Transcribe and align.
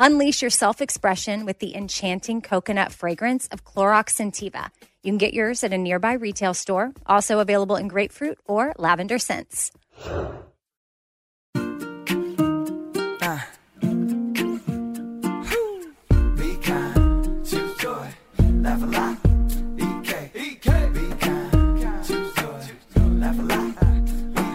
Unleash 0.00 0.42
your 0.42 0.50
self 0.50 0.80
expression 0.80 1.44
with 1.44 1.58
the 1.58 1.74
enchanting 1.74 2.40
coconut 2.40 2.92
fragrance 2.92 3.48
of 3.48 3.64
Clorox 3.64 4.14
Scentiva. 4.14 4.70
You 5.02 5.10
can 5.10 5.18
get 5.18 5.34
yours 5.34 5.64
at 5.64 5.72
a 5.72 5.78
nearby 5.78 6.12
retail 6.12 6.54
store, 6.54 6.92
also 7.06 7.40
available 7.40 7.74
in 7.74 7.88
grapefruit 7.88 8.38
or 8.46 8.72
lavender 8.78 9.18
scents. 9.18 9.72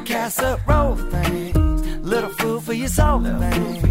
Casserole 0.06 0.96
thing, 0.96 2.02
little 2.02 2.30
food 2.30 2.64
for 2.64 2.74
your 2.74 2.88
soul 2.88 3.20
thing. 3.20 3.83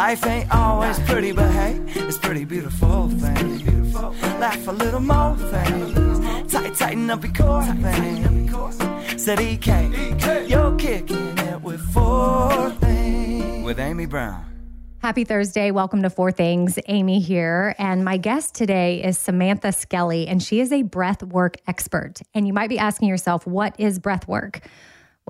Life 0.00 0.26
ain't 0.26 0.50
always 0.50 0.98
pretty, 1.00 1.30
but 1.30 1.50
hey, 1.50 1.78
it's 1.88 2.16
pretty 2.16 2.46
beautiful 2.46 3.10
thing. 3.10 3.92
Laugh 4.40 4.66
a 4.66 4.72
little 4.72 5.00
more 5.00 5.36
thing. 5.36 6.48
Tight, 6.48 6.74
tighten 6.74 7.10
up 7.10 7.22
your 7.22 7.34
core 7.34 7.62
thing. 7.62 9.18
Said 9.18 9.40
EK, 9.40 10.46
you're 10.48 10.74
kicking 10.76 11.36
it 11.36 11.60
with 11.60 11.82
four 11.92 12.70
things. 12.80 13.62
With 13.62 13.78
Amy 13.78 14.06
Brown. 14.06 14.46
Happy 15.02 15.24
Thursday. 15.24 15.70
Welcome 15.70 16.00
to 16.00 16.08
Four 16.08 16.32
Things. 16.32 16.78
Amy 16.88 17.20
here. 17.20 17.74
And 17.78 18.02
my 18.02 18.16
guest 18.16 18.54
today 18.54 19.04
is 19.04 19.18
Samantha 19.18 19.70
Skelly, 19.70 20.26
and 20.26 20.42
she 20.42 20.60
is 20.60 20.72
a 20.72 20.80
breath 20.80 21.22
work 21.22 21.58
expert. 21.66 22.22
And 22.32 22.46
you 22.46 22.54
might 22.54 22.70
be 22.70 22.78
asking 22.78 23.08
yourself, 23.08 23.46
what 23.46 23.78
is 23.78 23.98
breath 23.98 24.26
work? 24.26 24.66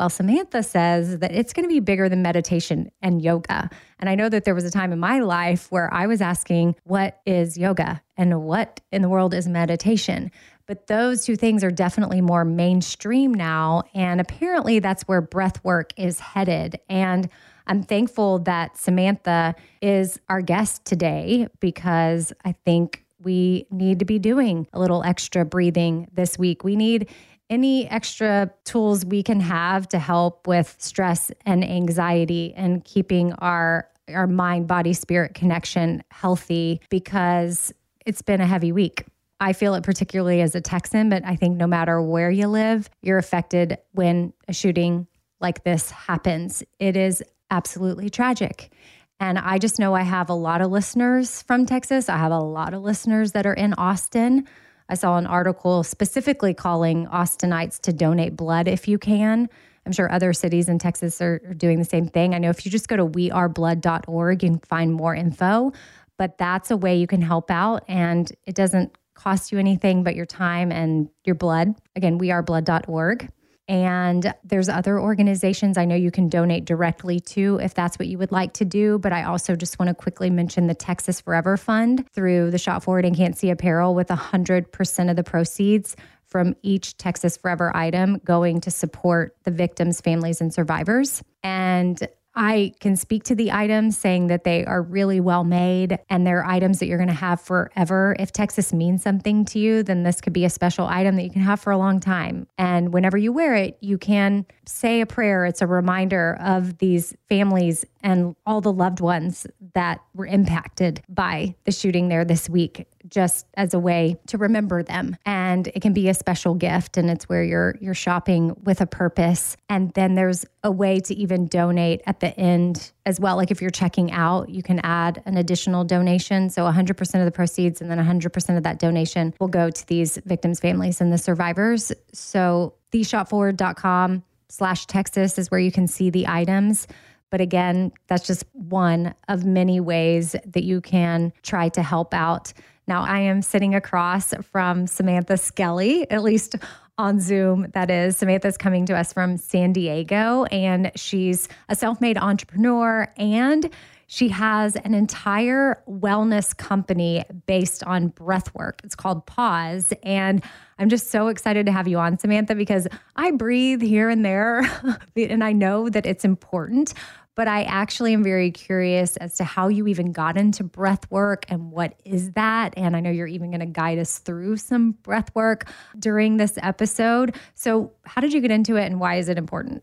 Well, 0.00 0.08
Samantha 0.08 0.62
says 0.62 1.18
that 1.18 1.30
it's 1.30 1.52
going 1.52 1.64
to 1.64 1.68
be 1.68 1.78
bigger 1.78 2.08
than 2.08 2.22
meditation 2.22 2.90
and 3.02 3.20
yoga. 3.20 3.68
And 3.98 4.08
I 4.08 4.14
know 4.14 4.30
that 4.30 4.46
there 4.46 4.54
was 4.54 4.64
a 4.64 4.70
time 4.70 4.94
in 4.94 4.98
my 4.98 5.18
life 5.20 5.70
where 5.70 5.92
I 5.92 6.06
was 6.06 6.22
asking, 6.22 6.76
what 6.84 7.20
is 7.26 7.58
yoga 7.58 8.00
and 8.16 8.44
what 8.44 8.80
in 8.92 9.02
the 9.02 9.10
world 9.10 9.34
is 9.34 9.46
meditation? 9.46 10.30
But 10.64 10.86
those 10.86 11.26
two 11.26 11.36
things 11.36 11.62
are 11.62 11.70
definitely 11.70 12.22
more 12.22 12.46
mainstream 12.46 13.34
now. 13.34 13.82
And 13.92 14.22
apparently 14.22 14.78
that's 14.78 15.02
where 15.02 15.20
breath 15.20 15.62
work 15.62 15.92
is 15.98 16.18
headed. 16.18 16.80
And 16.88 17.28
I'm 17.66 17.82
thankful 17.82 18.38
that 18.38 18.78
Samantha 18.78 19.54
is 19.82 20.18
our 20.30 20.40
guest 20.40 20.86
today 20.86 21.46
because 21.60 22.32
I 22.42 22.52
think 22.64 23.04
we 23.22 23.66
need 23.70 23.98
to 23.98 24.06
be 24.06 24.18
doing 24.18 24.66
a 24.72 24.80
little 24.80 25.02
extra 25.02 25.44
breathing 25.44 26.08
this 26.14 26.38
week. 26.38 26.64
We 26.64 26.74
need 26.74 27.10
any 27.50 27.90
extra 27.90 28.50
tools 28.64 29.04
we 29.04 29.22
can 29.22 29.40
have 29.40 29.88
to 29.88 29.98
help 29.98 30.46
with 30.46 30.76
stress 30.78 31.30
and 31.44 31.64
anxiety 31.64 32.54
and 32.56 32.84
keeping 32.84 33.32
our 33.34 33.88
our 34.14 34.26
mind 34.26 34.66
body 34.66 34.92
spirit 34.92 35.34
connection 35.34 36.02
healthy 36.10 36.80
because 36.88 37.72
it's 38.06 38.22
been 38.22 38.40
a 38.40 38.46
heavy 38.46 38.72
week. 38.72 39.04
I 39.40 39.52
feel 39.52 39.74
it 39.74 39.84
particularly 39.84 40.40
as 40.40 40.54
a 40.54 40.60
Texan, 40.60 41.08
but 41.08 41.24
I 41.24 41.36
think 41.36 41.56
no 41.56 41.66
matter 41.66 42.02
where 42.02 42.30
you 42.30 42.48
live, 42.48 42.90
you're 43.02 43.18
affected 43.18 43.78
when 43.92 44.32
a 44.48 44.52
shooting 44.52 45.06
like 45.40 45.64
this 45.64 45.90
happens. 45.90 46.62
It 46.78 46.96
is 46.96 47.22
absolutely 47.50 48.10
tragic. 48.10 48.72
And 49.18 49.38
I 49.38 49.58
just 49.58 49.78
know 49.78 49.94
I 49.94 50.02
have 50.02 50.28
a 50.28 50.34
lot 50.34 50.60
of 50.60 50.70
listeners 50.70 51.42
from 51.42 51.66
Texas. 51.66 52.08
I 52.08 52.16
have 52.16 52.32
a 52.32 52.38
lot 52.38 52.74
of 52.74 52.82
listeners 52.82 53.32
that 53.32 53.46
are 53.46 53.54
in 53.54 53.74
Austin. 53.74 54.46
I 54.90 54.94
saw 54.94 55.16
an 55.16 55.26
article 55.26 55.84
specifically 55.84 56.52
calling 56.52 57.06
Austinites 57.06 57.80
to 57.82 57.92
donate 57.92 58.36
blood 58.36 58.66
if 58.66 58.88
you 58.88 58.98
can. 58.98 59.48
I'm 59.86 59.92
sure 59.92 60.10
other 60.10 60.32
cities 60.32 60.68
in 60.68 60.78
Texas 60.78 61.22
are, 61.22 61.38
doing 61.56 61.78
the 61.78 61.84
same 61.84 62.08
thing. 62.08 62.34
I 62.34 62.38
know 62.38 62.50
if 62.50 62.66
you 62.66 62.72
just 62.72 62.88
go 62.88 62.96
to 62.96 63.06
weareblood.org, 63.06 64.42
you 64.42 64.48
can 64.50 64.58
find 64.58 64.92
more 64.92 65.14
info, 65.14 65.72
but 66.18 66.36
that's 66.38 66.70
a 66.70 66.76
way 66.76 66.96
you 66.96 67.06
can 67.06 67.22
help 67.22 67.50
out 67.50 67.84
and 67.88 68.30
it 68.44 68.56
doesn't 68.56 68.98
cost 69.14 69.52
you 69.52 69.58
anything 69.58 70.02
but 70.02 70.16
your 70.16 70.26
time 70.26 70.72
and 70.72 71.08
your 71.24 71.36
blood. 71.36 71.74
Again, 71.94 72.18
weareblood.org. 72.18 73.30
And 73.70 74.34
there's 74.42 74.68
other 74.68 74.98
organizations 74.98 75.78
I 75.78 75.84
know 75.84 75.94
you 75.94 76.10
can 76.10 76.28
donate 76.28 76.64
directly 76.64 77.20
to 77.20 77.60
if 77.62 77.72
that's 77.72 78.00
what 78.00 78.08
you 78.08 78.18
would 78.18 78.32
like 78.32 78.52
to 78.54 78.64
do. 78.64 78.98
But 78.98 79.12
I 79.12 79.22
also 79.22 79.54
just 79.54 79.78
want 79.78 79.90
to 79.90 79.94
quickly 79.94 80.28
mention 80.28 80.66
the 80.66 80.74
Texas 80.74 81.20
Forever 81.20 81.56
Fund 81.56 82.04
through 82.12 82.50
the 82.50 82.58
Shop 82.58 82.82
Forward 82.82 83.04
and 83.04 83.14
Can't 83.14 83.38
See 83.38 83.48
Apparel 83.48 83.94
with 83.94 84.08
100% 84.08 85.10
of 85.10 85.14
the 85.14 85.22
proceeds 85.22 85.94
from 86.26 86.56
each 86.62 86.96
Texas 86.96 87.36
Forever 87.36 87.74
item 87.76 88.20
going 88.24 88.60
to 88.62 88.72
support 88.72 89.36
the 89.44 89.52
victims, 89.52 90.00
families, 90.00 90.40
and 90.40 90.52
survivors. 90.52 91.22
And 91.44 92.08
I 92.40 92.72
can 92.80 92.96
speak 92.96 93.24
to 93.24 93.34
the 93.34 93.52
items 93.52 93.98
saying 93.98 94.28
that 94.28 94.44
they 94.44 94.64
are 94.64 94.80
really 94.80 95.20
well 95.20 95.44
made 95.44 95.98
and 96.08 96.26
they're 96.26 96.42
items 96.46 96.78
that 96.78 96.86
you're 96.86 96.96
going 96.96 97.08
to 97.08 97.14
have 97.14 97.38
forever. 97.38 98.16
If 98.18 98.32
Texas 98.32 98.72
means 98.72 99.02
something 99.02 99.44
to 99.44 99.58
you, 99.58 99.82
then 99.82 100.04
this 100.04 100.22
could 100.22 100.32
be 100.32 100.46
a 100.46 100.50
special 100.50 100.86
item 100.86 101.16
that 101.16 101.22
you 101.22 101.30
can 101.30 101.42
have 101.42 101.60
for 101.60 101.70
a 101.70 101.76
long 101.76 102.00
time. 102.00 102.46
And 102.56 102.94
whenever 102.94 103.18
you 103.18 103.30
wear 103.30 103.56
it, 103.56 103.76
you 103.82 103.98
can 103.98 104.46
say 104.64 105.02
a 105.02 105.06
prayer. 105.06 105.44
It's 105.44 105.60
a 105.60 105.66
reminder 105.66 106.38
of 106.40 106.78
these 106.78 107.14
families 107.28 107.84
and 108.02 108.34
all 108.46 108.62
the 108.62 108.72
loved 108.72 109.00
ones 109.00 109.46
that 109.74 110.00
were 110.14 110.26
impacted 110.26 111.02
by 111.10 111.56
the 111.64 111.72
shooting 111.72 112.08
there 112.08 112.24
this 112.24 112.48
week 112.48 112.86
just 113.10 113.46
as 113.54 113.74
a 113.74 113.78
way 113.78 114.18
to 114.28 114.38
remember 114.38 114.82
them. 114.82 115.16
And 115.26 115.66
it 115.68 115.82
can 115.82 115.92
be 115.92 116.08
a 116.08 116.14
special 116.14 116.54
gift 116.54 116.96
and 116.96 117.10
it's 117.10 117.28
where 117.28 117.42
you're 117.42 117.76
you're 117.80 117.94
shopping 117.94 118.56
with 118.62 118.80
a 118.80 118.86
purpose. 118.86 119.56
And 119.68 119.92
then 119.94 120.14
there's 120.14 120.46
a 120.62 120.70
way 120.70 121.00
to 121.00 121.14
even 121.14 121.46
donate 121.46 122.02
at 122.06 122.20
the 122.20 122.38
end 122.38 122.92
as 123.06 123.18
well. 123.18 123.36
Like 123.36 123.50
if 123.50 123.60
you're 123.60 123.70
checking 123.70 124.12
out, 124.12 124.48
you 124.48 124.62
can 124.62 124.80
add 124.80 125.22
an 125.26 125.36
additional 125.36 125.84
donation. 125.84 126.50
So 126.50 126.64
100% 126.64 127.14
of 127.18 127.24
the 127.24 127.32
proceeds 127.32 127.80
and 127.80 127.90
then 127.90 127.98
100% 127.98 128.56
of 128.56 128.62
that 128.62 128.78
donation 128.78 129.34
will 129.40 129.48
go 129.48 129.70
to 129.70 129.86
these 129.86 130.18
victims' 130.24 130.60
families 130.60 131.00
and 131.00 131.12
the 131.12 131.18
survivors. 131.18 131.92
So 132.12 132.74
theshopforward.com 132.92 134.22
slash 134.48 134.86
Texas 134.86 135.38
is 135.38 135.50
where 135.50 135.60
you 135.60 135.72
can 135.72 135.86
see 135.86 136.10
the 136.10 136.26
items. 136.26 136.86
But 137.30 137.40
again, 137.40 137.92
that's 138.08 138.26
just 138.26 138.44
one 138.52 139.14
of 139.28 139.44
many 139.44 139.80
ways 139.80 140.34
that 140.44 140.64
you 140.64 140.80
can 140.80 141.32
try 141.42 141.68
to 141.70 141.82
help 141.82 142.12
out. 142.12 142.52
Now, 142.86 143.02
I 143.04 143.20
am 143.20 143.40
sitting 143.40 143.74
across 143.74 144.34
from 144.50 144.86
Samantha 144.86 145.36
Skelly, 145.36 146.10
at 146.10 146.22
least 146.22 146.56
on 146.98 147.20
Zoom. 147.20 147.68
That 147.72 147.90
is, 147.90 148.16
Samantha's 148.16 148.58
coming 148.58 148.84
to 148.86 148.96
us 148.96 149.12
from 149.12 149.36
San 149.36 149.72
Diego, 149.72 150.44
and 150.44 150.90
she's 150.96 151.48
a 151.68 151.74
self 151.74 152.00
made 152.00 152.18
entrepreneur 152.18 153.12
and 153.16 153.70
she 154.12 154.26
has 154.30 154.74
an 154.74 154.92
entire 154.92 155.80
wellness 155.88 156.56
company 156.56 157.22
based 157.46 157.84
on 157.84 158.08
breath 158.08 158.52
work. 158.56 158.80
It's 158.82 158.96
called 158.96 159.24
Pause. 159.24 159.92
And 160.02 160.42
I'm 160.80 160.88
just 160.88 161.12
so 161.12 161.28
excited 161.28 161.64
to 161.66 161.72
have 161.72 161.86
you 161.86 161.96
on, 161.96 162.18
Samantha, 162.18 162.56
because 162.56 162.88
I 163.14 163.30
breathe 163.30 163.80
here 163.80 164.08
and 164.08 164.24
there, 164.24 164.68
and 165.16 165.44
I 165.44 165.52
know 165.52 165.88
that 165.88 166.06
it's 166.06 166.24
important 166.24 166.92
but 167.40 167.48
I 167.48 167.62
actually 167.62 168.12
am 168.12 168.22
very 168.22 168.50
curious 168.50 169.16
as 169.16 169.36
to 169.36 169.44
how 169.44 169.68
you 169.68 169.86
even 169.86 170.12
got 170.12 170.36
into 170.36 170.62
breath 170.62 171.10
work 171.10 171.46
and 171.48 171.72
what 171.72 171.94
is 172.04 172.32
that. 172.32 172.74
And 172.76 172.94
I 172.94 173.00
know 173.00 173.08
you're 173.08 173.26
even 173.26 173.50
going 173.50 173.60
to 173.60 173.66
guide 173.66 173.98
us 173.98 174.18
through 174.18 174.58
some 174.58 174.92
breath 174.92 175.34
work 175.34 175.64
during 175.98 176.36
this 176.36 176.58
episode. 176.60 177.34
So, 177.54 177.92
how 178.04 178.20
did 178.20 178.34
you 178.34 178.42
get 178.42 178.50
into 178.50 178.76
it 178.76 178.84
and 178.84 179.00
why 179.00 179.14
is 179.14 179.30
it 179.30 179.38
important? 179.38 179.82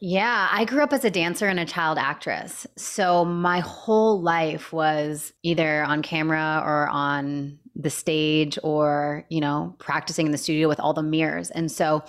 Yeah, 0.00 0.48
I 0.52 0.66
grew 0.66 0.82
up 0.82 0.92
as 0.92 1.02
a 1.06 1.10
dancer 1.10 1.46
and 1.46 1.58
a 1.58 1.64
child 1.64 1.96
actress. 1.96 2.66
So 2.76 3.24
my 3.24 3.60
whole 3.60 4.20
life 4.20 4.70
was 4.70 5.32
either 5.42 5.82
on 5.84 6.02
camera 6.02 6.62
or 6.62 6.90
on 6.90 7.58
the 7.78 7.90
stage 7.90 8.58
or 8.64 9.24
you 9.28 9.40
know 9.40 9.74
practicing 9.78 10.26
in 10.26 10.32
the 10.32 10.38
studio 10.38 10.68
with 10.68 10.80
all 10.80 10.92
the 10.92 11.02
mirrors. 11.02 11.50
And 11.50 11.70
so 11.70 12.04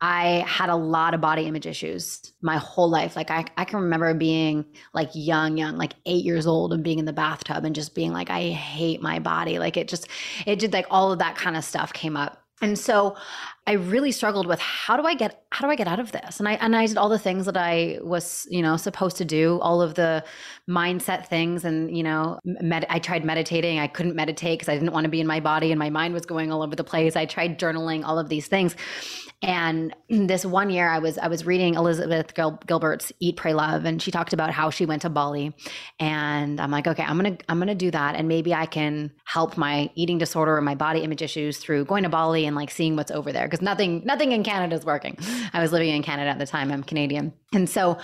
i 0.00 0.44
had 0.46 0.68
a 0.68 0.76
lot 0.76 1.14
of 1.14 1.20
body 1.20 1.46
image 1.46 1.66
issues 1.66 2.32
my 2.42 2.58
whole 2.58 2.88
life. 2.88 3.16
Like 3.16 3.30
i, 3.30 3.44
I 3.56 3.64
can 3.64 3.80
remember 3.80 4.12
being 4.14 4.64
like 4.92 5.10
young 5.14 5.56
young 5.56 5.76
like 5.76 5.94
eight 6.04 6.24
years 6.24 6.46
old 6.46 6.72
and 6.72 6.84
being 6.84 6.98
in 6.98 7.06
the 7.06 7.12
bathtub 7.12 7.64
and 7.64 7.74
just 7.74 7.94
being 7.94 8.12
like 8.12 8.30
i 8.30 8.50
hate 8.50 9.02
my 9.02 9.18
body. 9.18 9.58
Like 9.58 9.76
it 9.76 9.88
just 9.88 10.08
it 10.46 10.58
did 10.58 10.72
like 10.72 10.86
all 10.90 11.12
of 11.12 11.18
that 11.18 11.36
kind 11.36 11.56
of 11.56 11.64
stuff 11.64 11.92
came 11.92 12.16
up 12.16 12.45
and 12.62 12.78
so 12.78 13.16
I 13.66 13.72
really 13.72 14.12
struggled 14.12 14.46
with 14.46 14.58
how 14.60 14.96
do 14.96 15.02
I 15.04 15.14
get 15.14 15.42
how 15.52 15.66
do 15.66 15.70
I 15.70 15.76
get 15.76 15.88
out 15.88 16.00
of 16.00 16.12
this? 16.12 16.38
And 16.38 16.48
I 16.48 16.54
and 16.54 16.74
I 16.74 16.86
did 16.86 16.96
all 16.96 17.10
the 17.10 17.18
things 17.18 17.44
that 17.44 17.56
I 17.56 17.98
was, 18.02 18.46
you 18.50 18.62
know, 18.62 18.78
supposed 18.78 19.18
to 19.18 19.26
do, 19.26 19.60
all 19.60 19.82
of 19.82 19.94
the 19.94 20.24
mindset 20.68 21.26
things 21.26 21.66
and, 21.66 21.94
you 21.94 22.02
know, 22.02 22.40
med- 22.44 22.86
I 22.88 22.98
tried 22.98 23.26
meditating. 23.26 23.78
I 23.78 23.88
couldn't 23.88 24.14
meditate 24.14 24.58
because 24.58 24.70
I 24.70 24.74
didn't 24.74 24.92
want 24.92 25.04
to 25.04 25.10
be 25.10 25.20
in 25.20 25.26
my 25.26 25.40
body 25.40 25.70
and 25.70 25.78
my 25.78 25.90
mind 25.90 26.14
was 26.14 26.24
going 26.24 26.50
all 26.50 26.62
over 26.62 26.74
the 26.74 26.84
place. 26.84 27.14
I 27.14 27.26
tried 27.26 27.58
journaling, 27.58 28.04
all 28.04 28.18
of 28.18 28.30
these 28.30 28.46
things. 28.46 28.74
And 29.42 29.94
this 30.08 30.46
one 30.46 30.70
year 30.70 30.88
I 30.88 30.98
was 30.98 31.18
I 31.18 31.28
was 31.28 31.44
reading 31.44 31.74
Elizabeth 31.74 32.34
Gil- 32.34 32.58
Gilbert's 32.66 33.12
Eat 33.20 33.36
Pray 33.36 33.52
Love 33.52 33.84
and 33.84 34.00
she 34.00 34.10
talked 34.10 34.32
about 34.32 34.50
how 34.50 34.70
she 34.70 34.86
went 34.86 35.02
to 35.02 35.10
Bali 35.10 35.54
and 36.00 36.58
I'm 36.60 36.70
like, 36.70 36.86
okay, 36.86 37.02
I'm 37.02 37.18
to 37.22 37.36
I'm 37.48 37.60
to 37.66 37.74
do 37.74 37.90
that 37.90 38.14
and 38.14 38.28
maybe 38.28 38.54
I 38.54 38.64
can 38.64 39.12
help 39.24 39.58
my 39.58 39.90
eating 39.94 40.16
disorder 40.16 40.56
or 40.56 40.62
my 40.62 40.74
body 40.74 41.00
image 41.00 41.20
issues 41.20 41.58
through 41.58 41.84
going 41.84 42.04
to 42.04 42.08
Bali 42.08 42.46
and 42.46 42.56
like 42.56 42.70
seeing 42.70 42.96
what's 42.96 43.10
over 43.10 43.30
there 43.30 43.46
because 43.46 43.60
nothing 43.60 44.02
nothing 44.06 44.32
in 44.32 44.42
Canada 44.42 44.74
is 44.74 44.84
working. 44.84 45.18
I 45.52 45.60
was 45.60 45.70
living 45.70 45.94
in 45.94 46.02
Canada 46.02 46.30
at 46.30 46.38
the 46.38 46.46
time. 46.46 46.72
I'm 46.72 46.82
Canadian. 46.82 47.34
And 47.52 47.70
so 47.70 47.96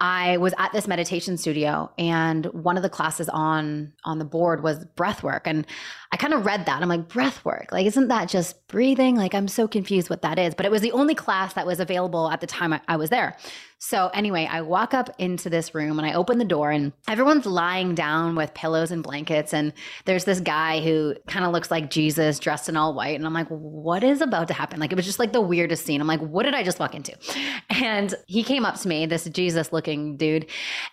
I 0.00 0.38
was 0.38 0.54
at 0.58 0.72
this 0.72 0.88
meditation 0.88 1.36
studio 1.36 1.90
and 1.98 2.46
one 2.46 2.78
of 2.78 2.82
the 2.82 2.88
classes 2.88 3.28
on 3.28 3.92
on 4.04 4.18
the 4.18 4.24
board 4.24 4.62
was 4.62 4.84
breath 4.96 5.22
work 5.22 5.46
and 5.46 5.66
I 6.12 6.16
kind 6.16 6.32
of 6.32 6.46
read 6.46 6.64
that. 6.64 6.80
I'm 6.80 6.88
like 6.88 7.08
breath 7.08 7.44
work. 7.44 7.68
Like 7.72 7.86
isn't 7.86 8.08
that 8.08 8.28
just 8.28 8.66
breathing? 8.68 9.16
Like 9.16 9.34
I'm 9.34 9.48
so 9.48 9.68
confused 9.68 10.08
what 10.08 10.22
that 10.22 10.38
is. 10.38 10.54
But 10.54 10.64
it 10.64 10.72
was 10.72 10.80
the 10.80 10.92
only 10.92 11.14
class 11.14 11.52
that 11.54 11.66
was 11.66 11.78
available 11.78 12.30
at 12.30 12.40
the 12.40 12.46
time 12.46 12.72
I, 12.72 12.80
I 12.88 12.96
was 12.96 13.10
there. 13.10 13.36
So 13.78 14.08
anyway, 14.14 14.48
I 14.50 14.62
walk 14.62 14.94
up 14.94 15.10
into 15.18 15.50
this 15.50 15.74
room 15.74 15.98
and 15.98 16.06
I 16.06 16.14
open 16.14 16.38
the 16.38 16.44
door 16.44 16.70
and 16.70 16.92
everyone's 17.08 17.44
lying 17.44 17.94
down 17.94 18.34
with 18.34 18.54
pillows 18.54 18.90
and 18.90 19.02
blankets 19.02 19.52
and 19.52 19.72
there's 20.06 20.24
this 20.24 20.40
guy 20.40 20.80
who 20.80 21.14
kind 21.26 21.44
of 21.44 21.52
looks 21.52 21.70
like 21.70 21.90
Jesus 21.90 22.38
dressed 22.38 22.68
in 22.70 22.76
all 22.76 22.94
white 22.94 23.16
and 23.16 23.26
I'm 23.26 23.34
like 23.34 23.48
what 23.48 24.02
is 24.02 24.22
about 24.22 24.48
to 24.48 24.54
happen? 24.54 24.80
Like 24.80 24.92
it 24.92 24.96
was 24.96 25.04
just 25.04 25.18
like 25.18 25.32
the 25.32 25.40
weirdest 25.40 25.84
scene. 25.84 26.00
I'm 26.00 26.06
like 26.06 26.20
what 26.20 26.44
did 26.44 26.54
I 26.54 26.62
just 26.62 26.80
walk 26.80 26.94
into? 26.94 27.16
And 27.68 28.14
he 28.26 28.42
came 28.42 28.64
up 28.64 28.80
to 28.80 28.88
me, 28.88 29.04
this 29.04 29.24
Jesus 29.24 29.72
looking 29.72 30.16
dude, 30.16 30.46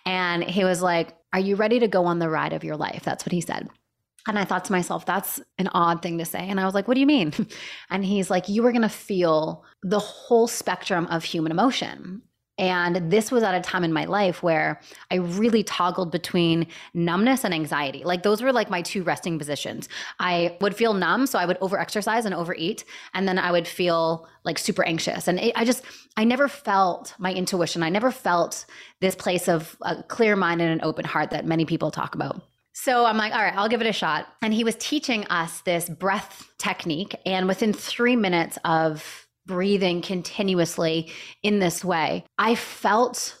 and 0.04 0.44
he 0.44 0.64
was 0.64 0.82
like, 0.82 1.16
"Are 1.32 1.40
you 1.40 1.56
ready 1.56 1.78
to 1.80 1.88
go 1.88 2.04
on 2.04 2.18
the 2.18 2.28
ride 2.28 2.52
of 2.52 2.62
your 2.62 2.76
life?" 2.76 3.02
That's 3.04 3.24
what 3.24 3.32
he 3.32 3.40
said. 3.40 3.68
And 4.26 4.38
I 4.38 4.44
thought 4.44 4.64
to 4.66 4.72
myself, 4.72 5.04
that's 5.04 5.40
an 5.58 5.68
odd 5.68 6.02
thing 6.02 6.18
to 6.18 6.24
say. 6.24 6.46
And 6.48 6.58
I 6.58 6.64
was 6.64 6.74
like, 6.74 6.88
what 6.88 6.94
do 6.94 7.00
you 7.00 7.06
mean? 7.06 7.32
And 7.90 8.04
he's 8.04 8.30
like, 8.30 8.48
you 8.48 8.64
are 8.66 8.72
going 8.72 8.82
to 8.82 8.88
feel 8.88 9.64
the 9.82 9.98
whole 9.98 10.46
spectrum 10.46 11.06
of 11.06 11.24
human 11.24 11.52
emotion. 11.52 12.22
And 12.56 13.10
this 13.10 13.32
was 13.32 13.42
at 13.42 13.54
a 13.54 13.60
time 13.60 13.82
in 13.82 13.92
my 13.92 14.04
life 14.04 14.42
where 14.42 14.80
I 15.10 15.16
really 15.16 15.64
toggled 15.64 16.12
between 16.12 16.68
numbness 16.94 17.44
and 17.44 17.52
anxiety. 17.52 18.04
Like 18.04 18.22
those 18.22 18.40
were 18.40 18.52
like 18.52 18.70
my 18.70 18.80
two 18.80 19.02
resting 19.02 19.38
positions. 19.38 19.88
I 20.20 20.56
would 20.60 20.76
feel 20.76 20.94
numb, 20.94 21.26
so 21.26 21.38
I 21.38 21.46
would 21.46 21.58
overexercise 21.58 22.24
and 22.24 22.34
overeat, 22.34 22.84
and 23.12 23.26
then 23.26 23.38
I 23.38 23.50
would 23.50 23.66
feel 23.66 24.28
like 24.44 24.58
super 24.58 24.84
anxious. 24.84 25.26
And 25.26 25.40
it, 25.40 25.52
I 25.56 25.64
just, 25.64 25.82
I 26.16 26.24
never 26.24 26.46
felt 26.46 27.14
my 27.18 27.32
intuition. 27.32 27.82
I 27.82 27.88
never 27.88 28.12
felt 28.12 28.66
this 29.00 29.16
place 29.16 29.48
of 29.48 29.76
a 29.82 30.02
clear 30.04 30.36
mind 30.36 30.62
and 30.62 30.70
an 30.70 30.80
open 30.82 31.04
heart 31.04 31.30
that 31.30 31.44
many 31.44 31.64
people 31.64 31.90
talk 31.90 32.14
about. 32.14 32.40
So 32.76 33.04
I'm 33.06 33.16
like, 33.16 33.32
all 33.32 33.42
right, 33.42 33.54
I'll 33.56 33.68
give 33.68 33.80
it 33.80 33.86
a 33.86 33.92
shot. 33.92 34.26
And 34.42 34.52
he 34.52 34.64
was 34.64 34.74
teaching 34.76 35.24
us 35.26 35.60
this 35.60 35.88
breath 35.88 36.50
technique. 36.58 37.14
And 37.24 37.46
within 37.46 37.72
three 37.72 38.16
minutes 38.16 38.58
of 38.64 39.23
breathing 39.46 40.02
continuously 40.02 41.12
in 41.42 41.58
this 41.58 41.84
way, 41.84 42.24
I 42.38 42.54
felt 42.54 43.38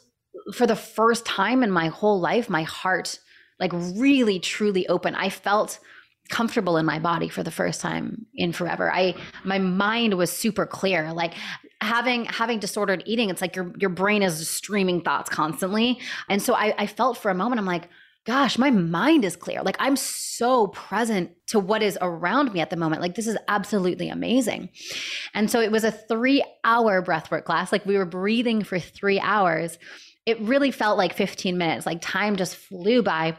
for 0.52 0.66
the 0.66 0.76
first 0.76 1.24
time 1.24 1.62
in 1.62 1.70
my 1.70 1.88
whole 1.88 2.20
life, 2.20 2.50
my 2.50 2.62
heart 2.62 3.18
like 3.60 3.72
really 3.72 4.38
truly 4.38 4.86
open. 4.88 5.14
I 5.14 5.30
felt 5.30 5.78
comfortable 6.30 6.76
in 6.76 6.86
my 6.86 6.98
body 6.98 7.28
for 7.28 7.42
the 7.42 7.50
first 7.50 7.80
time 7.80 8.26
in 8.34 8.52
forever. 8.52 8.90
I 8.92 9.14
my 9.44 9.58
mind 9.58 10.14
was 10.14 10.30
super 10.30 10.66
clear. 10.66 11.12
Like 11.12 11.34
having 11.80 12.24
having 12.26 12.58
disordered 12.58 13.02
eating, 13.06 13.30
it's 13.30 13.40
like 13.40 13.54
your 13.54 13.72
your 13.78 13.90
brain 13.90 14.22
is 14.22 14.48
streaming 14.48 15.02
thoughts 15.02 15.30
constantly. 15.30 16.00
And 16.28 16.42
so 16.42 16.54
I, 16.54 16.74
I 16.78 16.86
felt 16.86 17.18
for 17.18 17.30
a 17.30 17.34
moment, 17.34 17.58
I'm 17.58 17.66
like, 17.66 17.88
gosh, 18.24 18.56
my 18.56 18.70
mind 18.70 19.24
is 19.24 19.36
clear. 19.36 19.62
Like 19.62 19.76
I'm 19.78 19.96
so 19.96 20.68
present 20.68 21.30
to 21.48 21.58
what 21.58 21.82
is 21.82 21.98
around 22.00 22.52
me 22.52 22.60
at 22.60 22.70
the 22.70 22.76
moment. 22.76 23.02
Like 23.02 23.14
this 23.14 23.26
is 23.26 23.36
absolutely 23.48 24.08
amazing. 24.08 24.70
And 25.34 25.50
so 25.50 25.60
it 25.60 25.70
was 25.70 25.84
a 25.84 25.92
three 25.92 26.42
hour 26.64 27.02
breathwork 27.02 27.44
class. 27.44 27.70
Like 27.70 27.84
we 27.84 27.98
were 27.98 28.06
breathing 28.06 28.64
for 28.64 28.78
three 28.78 29.20
hours. 29.20 29.78
It 30.24 30.40
really 30.40 30.70
felt 30.70 30.96
like 30.96 31.12
15 31.12 31.58
minutes, 31.58 31.84
like 31.84 32.00
time 32.00 32.36
just 32.36 32.56
flew 32.56 33.02
by. 33.02 33.36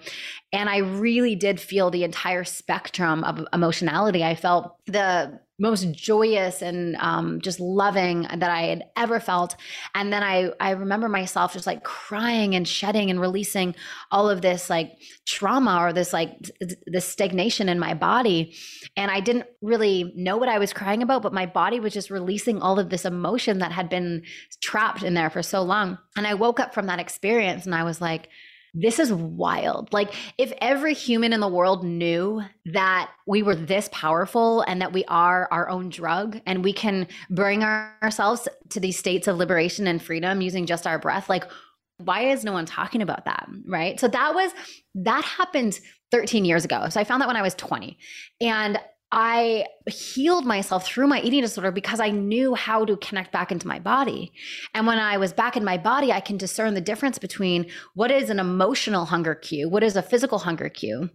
And 0.56 0.70
I 0.70 0.78
really 0.78 1.36
did 1.36 1.60
feel 1.60 1.92
the 1.92 2.06
entire 2.06 2.46
spectrum 2.46 3.26
of 3.26 3.46
emotionality. 3.52 4.24
I 4.24 4.36
felt 4.36 4.78
the 4.86 5.42
most 5.60 5.92
joyous 5.92 6.62
and 6.62 6.96
um, 6.98 7.42
just 7.42 7.60
loving 7.60 8.24
that 8.24 8.44
I 8.50 8.64
had 8.64 8.86
ever 8.96 9.20
felt. 9.20 9.56
And 9.94 10.12
then 10.14 10.24
I 10.24 10.52
I 10.60 10.72
remember 10.72 11.10
myself 11.10 11.54
just 11.54 11.68
like 11.68 11.84
crying 11.84 12.56
and 12.56 12.66
shedding 12.66 13.10
and 13.10 13.20
releasing 13.20 13.76
all 14.12 14.30
of 14.30 14.42
this 14.42 14.70
like 14.70 14.94
trauma 15.26 15.80
or 15.82 15.92
this 15.92 16.14
like 16.14 16.32
this 16.88 17.06
stagnation 17.06 17.68
in 17.68 17.78
my 17.78 17.94
body. 17.94 18.56
And 18.96 19.12
I 19.12 19.20
didn't 19.20 19.48
really 19.62 20.14
know 20.16 20.38
what 20.38 20.50
I 20.50 20.60
was 20.60 20.72
crying 20.72 21.04
about, 21.04 21.22
but 21.22 21.34
my 21.34 21.46
body 21.46 21.82
was 21.82 21.94
just 21.94 22.10
releasing 22.10 22.62
all 22.62 22.80
of 22.80 22.90
this 22.90 23.04
emotion 23.04 23.60
that 23.60 23.74
had 23.74 23.90
been 23.90 24.24
trapped 24.62 25.04
in 25.04 25.16
there 25.16 25.30
for 25.30 25.44
so 25.44 25.64
long. 25.64 25.98
And 26.16 26.26
I 26.26 26.34
woke 26.34 26.62
up 26.62 26.74
from 26.74 26.86
that 26.86 27.00
experience 27.00 27.66
and 27.66 27.76
I 27.76 27.84
was 27.84 28.00
like, 28.00 28.30
this 28.76 29.00
is 29.00 29.12
wild. 29.12 29.92
Like, 29.94 30.14
if 30.38 30.52
every 30.60 30.94
human 30.94 31.32
in 31.32 31.40
the 31.40 31.48
world 31.48 31.84
knew 31.86 32.44
that 32.66 33.10
we 33.26 33.42
were 33.42 33.56
this 33.56 33.90
powerful 33.92 34.62
and 34.62 34.82
that 34.82 34.92
we 34.92 35.06
are 35.06 35.48
our 35.50 35.70
own 35.70 35.90
drug 35.90 36.42
and 36.46 36.64
we 36.64 36.74
can 36.74 37.08
bring 37.30 37.64
our, 37.64 37.96
ourselves 38.04 38.48
to 38.70 38.80
these 38.80 39.00
states 39.00 39.28
of 39.28 39.38
liberation 39.38 39.88
and 39.88 40.02
freedom 40.02 40.42
using 40.42 40.66
just 40.66 40.86
our 40.86 41.00
breath, 41.00 41.30
like, 41.30 41.46
why 41.98 42.30
is 42.30 42.44
no 42.44 42.52
one 42.52 42.66
talking 42.66 43.02
about 43.02 43.24
that? 43.24 43.48
Right. 43.66 43.98
So 43.98 44.10
that 44.10 44.36
was, 44.36 44.52
that 44.96 45.24
happened 45.24 45.80
13 46.12 46.44
years 46.44 46.66
ago. 46.66 46.90
So 46.90 47.00
I 47.00 47.06
found 47.06 47.22
that 47.22 47.28
when 47.28 47.38
I 47.38 47.42
was 47.42 47.56
20. 47.56 47.98
And 48.42 48.78
I 49.12 49.66
healed 49.88 50.46
myself 50.46 50.86
through 50.86 51.08
my 51.08 51.22
eating 51.22 51.42
disorder 51.42 51.72
because 51.72 52.00
I 52.00 52.10
knew 52.10 52.56
how 52.56 52.86
to 52.86 52.98
connect 52.98 53.32
back 53.32 53.52
into 53.52 53.68
my 53.68 53.80
body. 53.80 54.34
And 54.74 54.88
when 54.88 54.98
I 54.98 55.18
was 55.18 55.32
back 55.32 55.56
in 55.56 55.64
my 55.64 55.78
body, 55.78 56.12
I 56.12 56.20
can 56.20 56.38
discern 56.38 56.74
the 56.74 56.82
difference 56.82 57.18
between 57.20 57.68
what 57.94 58.12
is 58.12 58.30
an 58.30 58.40
emotional 58.40 59.06
hunger 59.06 59.36
cue, 59.36 59.70
what 59.70 59.84
is 59.84 59.96
a 59.96 60.02
physical 60.02 60.40
hunger 60.40 60.70
cue. 60.70 61.10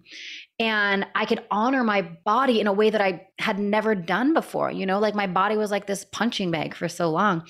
And 0.61 1.07
I 1.15 1.25
could 1.25 1.43
honor 1.51 1.83
my 1.83 2.03
body 2.03 2.61
in 2.61 2.67
a 2.67 2.73
way 2.73 2.91
that 2.91 3.01
I 3.01 3.27
had 3.39 3.59
never 3.59 3.95
done 3.95 4.35
before. 4.35 4.71
You 4.71 4.85
know, 4.85 4.99
like 4.99 5.15
my 5.15 5.27
body 5.27 5.57
was 5.57 5.71
like 5.71 5.87
this 5.87 6.05
punching 6.13 6.51
bag 6.51 6.75
for 6.75 6.87
so 6.87 7.11
long. 7.11 7.49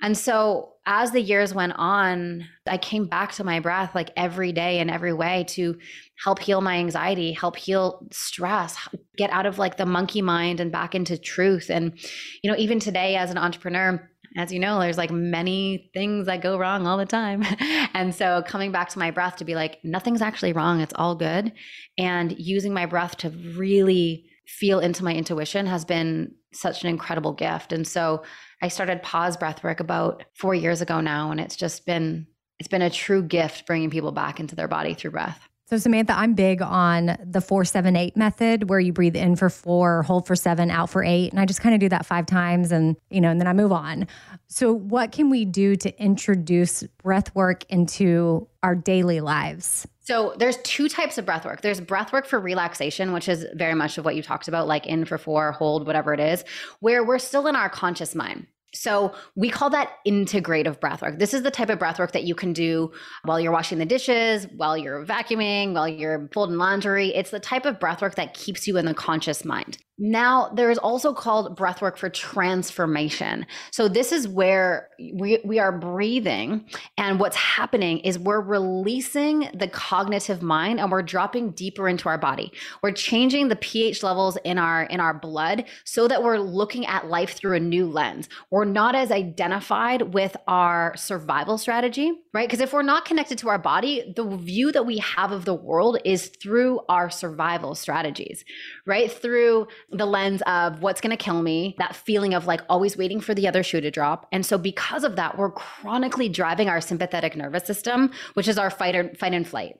And 0.00 0.16
so 0.16 0.74
as 0.86 1.10
the 1.10 1.20
years 1.20 1.52
went 1.52 1.72
on, 1.76 2.46
I 2.66 2.78
came 2.78 3.06
back 3.06 3.32
to 3.32 3.44
my 3.44 3.58
breath 3.58 3.94
like 3.94 4.10
every 4.16 4.52
day 4.52 4.78
in 4.78 4.88
every 4.88 5.12
way 5.12 5.44
to 5.48 5.78
help 6.22 6.38
heal 6.38 6.60
my 6.60 6.76
anxiety, 6.76 7.32
help 7.32 7.56
heal 7.56 8.06
stress, 8.12 8.76
get 9.16 9.30
out 9.30 9.46
of 9.46 9.58
like 9.58 9.76
the 9.76 9.86
monkey 9.86 10.22
mind 10.22 10.60
and 10.60 10.70
back 10.70 10.94
into 10.94 11.18
truth. 11.18 11.70
And, 11.70 11.98
you 12.42 12.50
know, 12.50 12.56
even 12.56 12.78
today 12.78 13.16
as 13.16 13.30
an 13.30 13.38
entrepreneur, 13.38 14.08
as 14.36 14.52
you 14.52 14.58
know, 14.58 14.80
there's 14.80 14.98
like 14.98 15.10
many 15.10 15.90
things 15.94 16.26
that 16.26 16.42
go 16.42 16.58
wrong 16.58 16.86
all 16.86 16.98
the 16.98 17.06
time. 17.06 17.44
and 17.94 18.14
so 18.14 18.42
coming 18.46 18.72
back 18.72 18.88
to 18.90 18.98
my 18.98 19.10
breath 19.10 19.36
to 19.36 19.44
be 19.44 19.54
like, 19.54 19.78
nothing's 19.84 20.22
actually 20.22 20.52
wrong, 20.52 20.80
it's 20.80 20.94
all 20.96 21.14
good. 21.14 21.52
And 21.98 22.36
using 22.38 22.74
my 22.74 22.86
breath 22.86 23.16
to 23.18 23.30
really 23.30 24.26
feel 24.46 24.80
into 24.80 25.04
my 25.04 25.14
intuition 25.14 25.66
has 25.66 25.84
been 25.84 26.34
such 26.52 26.82
an 26.82 26.88
incredible 26.90 27.32
gift. 27.32 27.72
And 27.72 27.86
so 27.86 28.22
I 28.62 28.68
started 28.68 29.02
pause 29.02 29.36
breath 29.36 29.62
work 29.62 29.80
about 29.80 30.24
four 30.34 30.54
years 30.54 30.80
ago 30.80 31.00
now, 31.00 31.30
and 31.30 31.40
it's 31.40 31.56
just 31.56 31.86
been 31.86 32.26
it's 32.58 32.68
been 32.68 32.82
a 32.82 32.90
true 32.90 33.22
gift 33.22 33.66
bringing 33.66 33.90
people 33.90 34.12
back 34.12 34.38
into 34.38 34.54
their 34.54 34.68
body 34.68 34.94
through 34.94 35.10
breath. 35.10 35.48
So, 35.66 35.78
Samantha, 35.78 36.12
I'm 36.16 36.34
big 36.34 36.60
on 36.60 37.16
the 37.24 37.40
four, 37.40 37.64
seven, 37.64 37.96
eight 37.96 38.16
method 38.16 38.68
where 38.68 38.80
you 38.80 38.92
breathe 38.92 39.16
in 39.16 39.34
for 39.34 39.48
four, 39.48 40.02
hold 40.02 40.26
for 40.26 40.36
seven, 40.36 40.70
out 40.70 40.90
for 40.90 41.02
eight. 41.02 41.30
And 41.30 41.40
I 41.40 41.46
just 41.46 41.62
kind 41.62 41.74
of 41.74 41.80
do 41.80 41.88
that 41.88 42.04
five 42.04 42.26
times 42.26 42.70
and, 42.70 42.96
you 43.10 43.20
know, 43.20 43.30
and 43.30 43.40
then 43.40 43.48
I 43.48 43.54
move 43.54 43.72
on. 43.72 44.06
So, 44.46 44.72
what 44.72 45.10
can 45.10 45.30
we 45.30 45.46
do 45.46 45.74
to 45.76 46.02
introduce 46.02 46.82
breath 47.02 47.34
work 47.34 47.64
into 47.70 48.46
our 48.62 48.74
daily 48.74 49.20
lives? 49.20 49.86
So 50.00 50.34
there's 50.38 50.58
two 50.58 50.90
types 50.90 51.16
of 51.16 51.24
breath 51.24 51.46
work. 51.46 51.62
There's 51.62 51.80
breath 51.80 52.12
work 52.12 52.26
for 52.26 52.38
relaxation, 52.38 53.14
which 53.14 53.26
is 53.26 53.46
very 53.54 53.74
much 53.74 53.96
of 53.96 54.04
what 54.04 54.14
you 54.14 54.22
talked 54.22 54.48
about, 54.48 54.68
like 54.68 54.86
in 54.86 55.06
for 55.06 55.16
four, 55.16 55.52
hold, 55.52 55.86
whatever 55.86 56.12
it 56.12 56.20
is, 56.20 56.44
where 56.80 57.02
we're 57.02 57.18
still 57.18 57.46
in 57.46 57.56
our 57.56 57.70
conscious 57.70 58.14
mind. 58.14 58.46
So 58.74 59.14
we 59.34 59.50
call 59.50 59.70
that 59.70 59.98
integrative 60.06 60.80
breath 60.80 61.02
work. 61.02 61.18
This 61.18 61.34
is 61.34 61.42
the 61.42 61.50
type 61.50 61.70
of 61.70 61.78
breath 61.78 61.98
work 61.98 62.12
that 62.12 62.24
you 62.24 62.34
can 62.34 62.52
do 62.52 62.92
while 63.24 63.40
you're 63.40 63.52
washing 63.52 63.78
the 63.78 63.86
dishes, 63.86 64.46
while 64.56 64.76
you're 64.76 65.04
vacuuming, 65.04 65.72
while 65.72 65.88
you're 65.88 66.28
folding 66.32 66.56
laundry. 66.56 67.14
It's 67.14 67.30
the 67.30 67.40
type 67.40 67.66
of 67.66 67.80
breath 67.80 68.02
work 68.02 68.16
that 68.16 68.34
keeps 68.34 68.66
you 68.66 68.76
in 68.76 68.86
the 68.86 68.94
conscious 68.94 69.44
mind. 69.44 69.78
Now, 69.96 70.48
there 70.48 70.72
is 70.72 70.78
also 70.78 71.12
called 71.12 71.56
breathwork 71.56 71.96
for 71.96 72.08
transformation. 72.08 73.46
So, 73.70 73.86
this 73.86 74.10
is 74.10 74.26
where 74.26 74.88
we, 74.98 75.38
we 75.44 75.60
are 75.60 75.70
breathing, 75.70 76.68
and 76.98 77.20
what's 77.20 77.36
happening 77.36 78.00
is 78.00 78.18
we're 78.18 78.40
releasing 78.40 79.48
the 79.54 79.68
cognitive 79.68 80.42
mind 80.42 80.80
and 80.80 80.90
we're 80.90 81.02
dropping 81.02 81.52
deeper 81.52 81.88
into 81.88 82.08
our 82.08 82.18
body. 82.18 82.50
We're 82.82 82.90
changing 82.90 83.48
the 83.48 83.56
pH 83.56 84.02
levels 84.02 84.36
in 84.44 84.58
our 84.58 84.82
in 84.84 84.98
our 84.98 85.14
blood 85.14 85.64
so 85.84 86.08
that 86.08 86.24
we're 86.24 86.38
looking 86.38 86.86
at 86.86 87.06
life 87.06 87.36
through 87.36 87.54
a 87.56 87.60
new 87.60 87.86
lens. 87.86 88.28
We're 88.50 88.64
not 88.64 88.96
as 88.96 89.12
identified 89.12 90.12
with 90.12 90.36
our 90.48 90.96
survival 90.96 91.56
strategy, 91.56 92.12
right? 92.32 92.48
Because 92.48 92.60
if 92.60 92.72
we're 92.72 92.82
not 92.82 93.04
connected 93.04 93.38
to 93.38 93.48
our 93.48 93.58
body, 93.58 94.12
the 94.16 94.24
view 94.36 94.72
that 94.72 94.86
we 94.86 94.98
have 94.98 95.30
of 95.30 95.44
the 95.44 95.54
world 95.54 95.98
is 96.04 96.32
through 96.42 96.80
our 96.88 97.10
survival 97.10 97.76
strategies, 97.76 98.44
right? 98.86 99.10
Through 99.10 99.68
the 99.90 100.06
lens 100.06 100.42
of 100.46 100.80
what's 100.82 101.00
going 101.00 101.16
to 101.16 101.22
kill 101.22 101.42
me, 101.42 101.74
that 101.78 101.94
feeling 101.94 102.34
of 102.34 102.46
like 102.46 102.60
always 102.68 102.96
waiting 102.96 103.20
for 103.20 103.34
the 103.34 103.46
other 103.46 103.62
shoe 103.62 103.80
to 103.80 103.90
drop. 103.90 104.26
And 104.32 104.44
so 104.44 104.58
because 104.58 105.04
of 105.04 105.16
that, 105.16 105.38
we're 105.38 105.50
chronically 105.50 106.28
driving 106.28 106.68
our 106.68 106.80
sympathetic 106.80 107.36
nervous 107.36 107.64
system, 107.64 108.10
which 108.34 108.48
is 108.48 108.58
our 108.58 108.70
fight 108.70 108.96
or 108.96 109.14
fight 109.14 109.34
and 109.34 109.46
flight. 109.46 109.78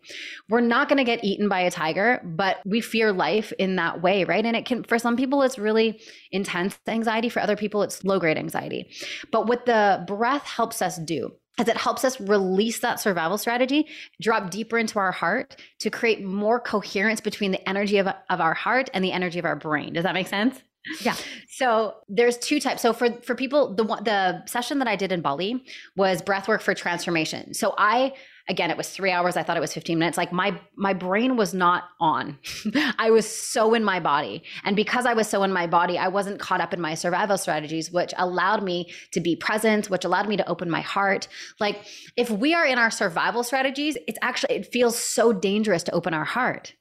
We're 0.48 0.60
not 0.60 0.88
going 0.88 0.98
to 0.98 1.04
get 1.04 1.24
eaten 1.24 1.48
by 1.48 1.60
a 1.60 1.70
tiger, 1.70 2.20
but 2.24 2.58
we 2.64 2.80
fear 2.80 3.12
life 3.12 3.52
in 3.58 3.76
that 3.76 4.02
way, 4.02 4.24
right? 4.24 4.44
And 4.44 4.56
it 4.56 4.66
can 4.66 4.84
for 4.84 4.98
some 4.98 5.16
people 5.16 5.42
it's 5.42 5.58
really 5.58 6.00
intense 6.30 6.78
anxiety, 6.86 7.28
for 7.28 7.40
other 7.40 7.56
people 7.56 7.82
it's 7.82 8.04
low 8.04 8.18
grade 8.18 8.38
anxiety. 8.38 8.90
But 9.32 9.46
what 9.46 9.66
the 9.66 10.04
breath 10.06 10.44
helps 10.44 10.82
us 10.82 10.98
do 10.98 11.32
as 11.58 11.68
it 11.68 11.76
helps 11.76 12.04
us 12.04 12.20
release 12.20 12.80
that 12.80 13.00
survival 13.00 13.38
strategy, 13.38 13.86
drop 14.20 14.50
deeper 14.50 14.78
into 14.78 14.98
our 14.98 15.12
heart 15.12 15.56
to 15.80 15.90
create 15.90 16.24
more 16.24 16.58
coherence 16.58 17.20
between 17.20 17.52
the 17.52 17.68
energy 17.68 17.98
of, 17.98 18.08
of 18.30 18.40
our 18.40 18.54
heart 18.54 18.90
and 18.92 19.04
the 19.04 19.12
energy 19.12 19.38
of 19.38 19.44
our 19.44 19.56
brain. 19.56 19.92
Does 19.92 20.04
that 20.04 20.14
make 20.14 20.26
sense? 20.26 20.60
Yeah. 21.00 21.16
So 21.48 21.94
there's 22.08 22.36
two 22.36 22.60
types. 22.60 22.82
So 22.82 22.92
for 22.92 23.10
for 23.22 23.34
people, 23.34 23.74
the 23.74 23.84
the 23.84 24.46
session 24.46 24.80
that 24.80 24.88
I 24.88 24.96
did 24.96 25.12
in 25.12 25.22
Bali 25.22 25.64
was 25.96 26.20
breath 26.20 26.46
work 26.46 26.60
for 26.60 26.74
transformation. 26.74 27.54
So 27.54 27.74
I 27.78 28.12
again 28.48 28.70
it 28.70 28.76
was 28.76 28.88
three 28.90 29.10
hours 29.10 29.36
i 29.36 29.42
thought 29.42 29.56
it 29.56 29.60
was 29.60 29.72
15 29.72 29.98
minutes 29.98 30.18
like 30.18 30.32
my 30.32 30.58
my 30.76 30.92
brain 30.92 31.36
was 31.36 31.54
not 31.54 31.84
on 32.00 32.38
i 32.98 33.10
was 33.10 33.28
so 33.28 33.74
in 33.74 33.84
my 33.84 34.00
body 34.00 34.42
and 34.64 34.76
because 34.76 35.06
i 35.06 35.14
was 35.14 35.28
so 35.28 35.42
in 35.42 35.52
my 35.52 35.66
body 35.66 35.96
i 35.98 36.08
wasn't 36.08 36.38
caught 36.38 36.60
up 36.60 36.72
in 36.72 36.80
my 36.80 36.94
survival 36.94 37.38
strategies 37.38 37.90
which 37.90 38.12
allowed 38.16 38.62
me 38.62 38.92
to 39.12 39.20
be 39.20 39.36
present 39.36 39.90
which 39.90 40.04
allowed 40.04 40.28
me 40.28 40.36
to 40.36 40.48
open 40.48 40.70
my 40.70 40.80
heart 40.80 41.28
like 41.60 41.84
if 42.16 42.30
we 42.30 42.54
are 42.54 42.66
in 42.66 42.78
our 42.78 42.90
survival 42.90 43.42
strategies 43.42 43.96
it's 44.06 44.18
actually 44.22 44.54
it 44.54 44.66
feels 44.66 44.98
so 44.98 45.32
dangerous 45.32 45.82
to 45.82 45.92
open 45.92 46.14
our 46.14 46.24
heart 46.24 46.74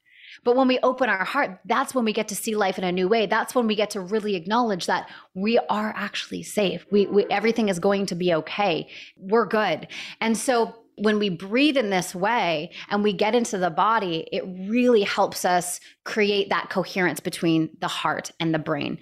but 0.43 0.55
when 0.55 0.67
we 0.67 0.79
open 0.83 1.09
our 1.09 1.23
heart, 1.23 1.59
that's 1.65 1.95
when 1.95 2.05
we 2.05 2.11
get 2.11 2.27
to 2.29 2.35
see 2.35 2.55
life 2.55 2.77
in 2.77 2.83
a 2.83 2.91
new 2.91 3.07
way. 3.07 3.27
That's 3.27 3.55
when 3.55 3.67
we 3.67 3.75
get 3.75 3.91
to 3.91 4.01
really 4.01 4.35
acknowledge 4.35 4.87
that 4.87 5.09
we 5.33 5.57
are 5.69 5.93
actually 5.95 6.43
safe. 6.43 6.85
We, 6.91 7.05
we 7.07 7.25
everything 7.29 7.69
is 7.69 7.79
going 7.79 8.07
to 8.07 8.15
be 8.15 8.33
okay. 8.33 8.89
We're 9.17 9.45
good. 9.45 9.87
And 10.19 10.37
so 10.37 10.75
when 11.03 11.19
we 11.19 11.27
breathe 11.29 11.75
in 11.75 11.89
this 11.89 12.15
way 12.15 12.71
and 12.89 13.03
we 13.03 13.11
get 13.11 13.35
into 13.35 13.57
the 13.57 13.69
body, 13.69 14.25
it 14.31 14.43
really 14.69 15.03
helps 15.03 15.43
us 15.43 15.81
create 16.05 16.49
that 16.49 16.69
coherence 16.69 17.19
between 17.19 17.69
the 17.81 17.89
heart 17.89 18.31
and 18.39 18.53
the 18.53 18.59
brain. 18.59 18.97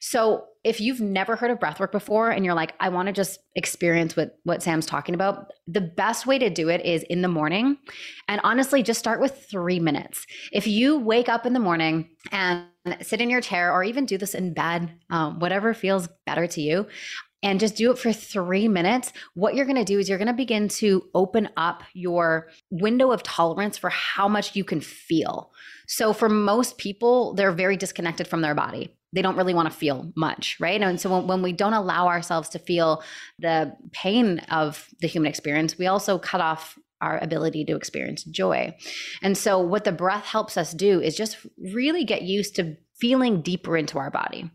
So, 0.00 0.44
if 0.64 0.80
you've 0.80 1.00
never 1.00 1.36
heard 1.36 1.52
of 1.52 1.60
breathwork 1.60 1.92
before 1.92 2.30
and 2.30 2.44
you're 2.44 2.52
like, 2.52 2.74
I 2.80 2.88
want 2.88 3.06
to 3.06 3.12
just 3.12 3.38
experience 3.54 4.16
what, 4.16 4.36
what 4.42 4.64
Sam's 4.64 4.84
talking 4.84 5.14
about, 5.14 5.52
the 5.68 5.80
best 5.80 6.26
way 6.26 6.40
to 6.40 6.50
do 6.50 6.68
it 6.70 6.84
is 6.84 7.04
in 7.04 7.22
the 7.22 7.28
morning. 7.28 7.78
And 8.26 8.40
honestly, 8.42 8.82
just 8.82 8.98
start 8.98 9.20
with 9.20 9.46
three 9.48 9.78
minutes. 9.78 10.26
If 10.52 10.66
you 10.66 10.98
wake 10.98 11.28
up 11.28 11.46
in 11.46 11.52
the 11.52 11.60
morning 11.60 12.08
and 12.32 12.66
sit 13.00 13.20
in 13.20 13.30
your 13.30 13.40
chair 13.40 13.72
or 13.72 13.84
even 13.84 14.06
do 14.06 14.18
this 14.18 14.34
in 14.34 14.54
bed, 14.54 14.92
um, 15.08 15.38
whatever 15.38 15.72
feels 15.72 16.08
better 16.26 16.48
to 16.48 16.60
you, 16.60 16.88
and 17.42 17.60
just 17.60 17.76
do 17.76 17.90
it 17.90 17.98
for 17.98 18.12
three 18.12 18.66
minutes, 18.66 19.12
what 19.34 19.54
you're 19.54 19.66
going 19.66 19.76
to 19.76 19.84
do 19.84 19.98
is 19.98 20.08
you're 20.08 20.18
going 20.18 20.26
to 20.26 20.34
begin 20.34 20.68
to 20.68 21.04
open 21.14 21.48
up 21.56 21.82
your 21.92 22.48
window 22.70 23.12
of 23.12 23.22
tolerance 23.22 23.76
for 23.76 23.90
how 23.90 24.26
much 24.26 24.56
you 24.56 24.64
can 24.64 24.80
feel. 24.80 25.52
So, 25.86 26.12
for 26.12 26.28
most 26.28 26.78
people, 26.78 27.34
they're 27.34 27.52
very 27.52 27.76
disconnected 27.76 28.26
from 28.26 28.40
their 28.40 28.54
body. 28.54 28.92
They 29.12 29.22
don't 29.22 29.36
really 29.36 29.54
want 29.54 29.70
to 29.70 29.76
feel 29.76 30.12
much, 30.16 30.56
right? 30.60 30.80
And 30.80 31.00
so, 31.00 31.10
when, 31.10 31.26
when 31.26 31.42
we 31.42 31.52
don't 31.52 31.74
allow 31.74 32.08
ourselves 32.08 32.48
to 32.50 32.58
feel 32.58 33.02
the 33.38 33.76
pain 33.92 34.40
of 34.50 34.88
the 35.00 35.06
human 35.06 35.28
experience, 35.28 35.78
we 35.78 35.86
also 35.86 36.18
cut 36.18 36.40
off 36.40 36.78
our 37.00 37.18
ability 37.22 37.64
to 37.66 37.76
experience 37.76 38.24
joy. 38.24 38.74
And 39.22 39.36
so, 39.36 39.60
what 39.60 39.84
the 39.84 39.92
breath 39.92 40.24
helps 40.24 40.56
us 40.56 40.72
do 40.72 41.00
is 41.00 41.14
just 41.14 41.36
really 41.58 42.04
get 42.04 42.22
used 42.22 42.56
to 42.56 42.76
feeling 42.98 43.42
deeper 43.42 43.76
into 43.76 43.98
our 43.98 44.10
body. 44.10 44.50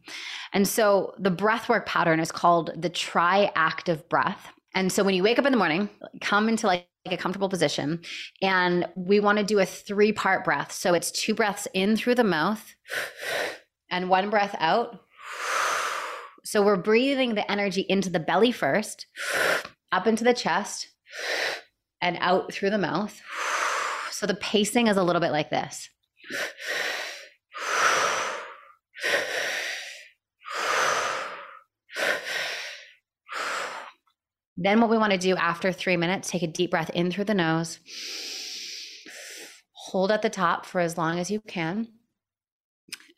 And 0.54 0.68
so 0.68 1.14
the 1.20 1.32
breath 1.32 1.70
work 1.70 1.86
pattern 1.86 2.20
is 2.20 2.32
called 2.32 2.72
the 2.76 2.90
tri-active 2.90 4.08
breath. 4.10 4.48
And 4.74 4.92
so 4.92 5.04
when 5.04 5.16
you 5.16 5.24
wake 5.24 5.40
up 5.40 5.46
in 5.46 5.52
the 5.52 5.58
morning, 5.58 5.90
come 6.22 6.50
into 6.50 6.68
like 6.68 6.88
a 7.06 7.18
comfortable 7.18 7.50
position 7.50 8.02
and 8.42 8.88
we 8.96 9.20
want 9.20 9.38
to 9.38 9.44
do 9.44 9.60
a 9.60 9.66
three 9.66 10.12
part 10.12 10.44
breath. 10.44 10.72
So 10.72 10.94
it's 10.94 11.12
two 11.12 11.34
breaths 11.34 11.68
in 11.74 11.98
through 11.98 12.16
the 12.16 12.24
mouth 12.24 12.76
and 13.90 14.10
one 14.10 14.30
breath 14.30 14.56
out. 14.60 15.00
So 16.44 16.64
we're 16.64 16.78
breathing 16.78 17.36
the 17.36 17.50
energy 17.52 17.86
into 17.88 18.10
the 18.10 18.20
belly 18.20 18.52
first, 18.52 19.06
up 19.92 20.08
into 20.08 20.24
the 20.24 20.34
chest 20.34 20.88
and 22.02 22.18
out 22.20 22.52
through 22.52 22.72
the 22.72 22.78
mouth. 22.78 23.20
So 24.12 24.26
the 24.26 24.36
pacing 24.36 24.88
is 24.88 24.98
a 24.98 25.04
little 25.04 25.22
bit 25.22 25.32
like 25.32 25.50
this. 25.50 25.90
Then, 34.64 34.80
what 34.80 34.92
we 34.92 34.98
want 34.98 35.12
to 35.12 35.18
do 35.18 35.36
after 35.36 35.72
three 35.72 35.98
minutes, 35.98 36.30
take 36.30 36.44
a 36.44 36.48
deep 36.48 36.70
breath 36.70 36.92
in 36.92 37.10
through 37.10 37.24
the 37.24 37.34
nose, 37.34 37.80
hold 39.72 40.12
at 40.12 40.22
the 40.22 40.30
top 40.30 40.68
for 40.68 40.80
as 40.80 41.00
long 41.00 41.18
as 41.18 41.32
you 41.32 41.42
can, 41.42 41.88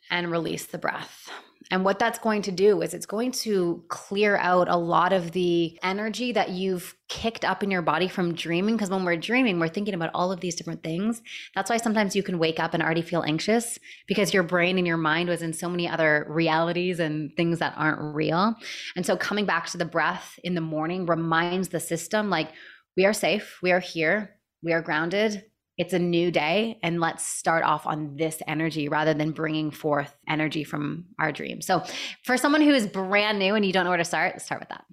and 0.10 0.32
release 0.32 0.66
the 0.66 0.78
breath. 0.78 1.30
And 1.72 1.84
what 1.86 2.00
that's 2.00 2.20
going 2.20 2.41
to 2.43 2.51
do 2.51 2.82
is 2.82 2.93
it's 2.93 3.05
going 3.05 3.32
to 3.32 3.84
clear 3.88 4.38
out 4.38 4.67
a 4.67 4.75
lot 4.75 5.13
of 5.13 5.32
the 5.32 5.77
energy 5.84 6.32
that 6.32 6.50
you've 6.50 6.96
kicked 7.10 7.46
up 7.46 7.63
in 7.63 7.72
your 7.72 7.82
body 7.82 8.08
from 8.08 8.34
dreaming. 8.34 8.75
Because 8.75 8.89
when 8.89 9.05
we're 9.05 9.17
dreaming, 9.17 9.60
we're 9.60 9.67
thinking 9.67 9.93
about 9.93 10.12
all 10.13 10.32
of 10.32 10.39
these 10.39 10.55
different 10.55 10.84
things. 10.84 11.22
That's 11.55 11.70
why 11.70 11.77
sometimes 11.77 12.15
you 12.15 12.24
can 12.24 12.39
wake 12.39 12.60
up 12.60 12.74
and 12.74 12.84
already 12.84 13.01
feel 13.01 13.24
anxious 13.24 13.79
because 14.08 14.34
your 14.34 14.43
brain 14.43 14.77
and 14.77 14.88
your 14.88 14.98
mind 14.98 15.29
was 15.29 15.41
in 15.41 15.53
so 15.53 15.70
many 15.70 15.88
other 15.88 16.25
realities 16.29 17.00
and 17.00 17.36
things 17.36 17.60
that 17.60 17.74
aren't 17.77 18.15
real. 18.15 18.55
And 18.96 19.05
so 19.05 19.15
coming 19.15 19.46
back 19.46 19.67
to 19.67 19.77
the 19.77 19.86
breath 19.86 20.39
in 20.43 20.55
the 20.55 20.62
morning 20.62 21.05
reminds 21.05 21.70
the 21.70 21.79
system 21.79 22.29
like, 22.29 22.50
we 22.96 23.05
are 23.05 23.13
safe, 23.13 23.58
we 23.63 23.72
are 23.72 23.79
here, 23.79 24.36
we 24.62 24.72
are 24.72 24.82
grounded, 24.82 25.43
it's 25.77 25.94
a 25.94 26.00
new 26.00 26.32
day 26.32 26.77
and 26.84 27.00
let's 27.00 27.25
start 27.25 27.63
off 27.63 27.88
on 27.88 28.15
this 28.15 28.42
energy 28.48 28.89
rather 28.89 29.13
than 29.13 29.32
bringing 29.32 29.72
forth 29.72 30.15
energy 30.27 30.63
from 30.63 31.06
our 31.20 31.32
dream. 31.32 31.62
So, 31.62 31.84
for 32.24 32.38
someone 32.38 32.62
who 32.62 32.74
is 32.74 32.86
brand 32.86 33.39
new 33.39 33.56
and 33.56 33.65
you 33.65 33.74
don't 33.74 33.86
know 33.86 33.89
where 33.89 33.98
to 33.98 34.06
start, 34.06 34.34
let's 34.34 34.46
start 34.46 34.62
with 34.62 34.70
that. 34.70 34.86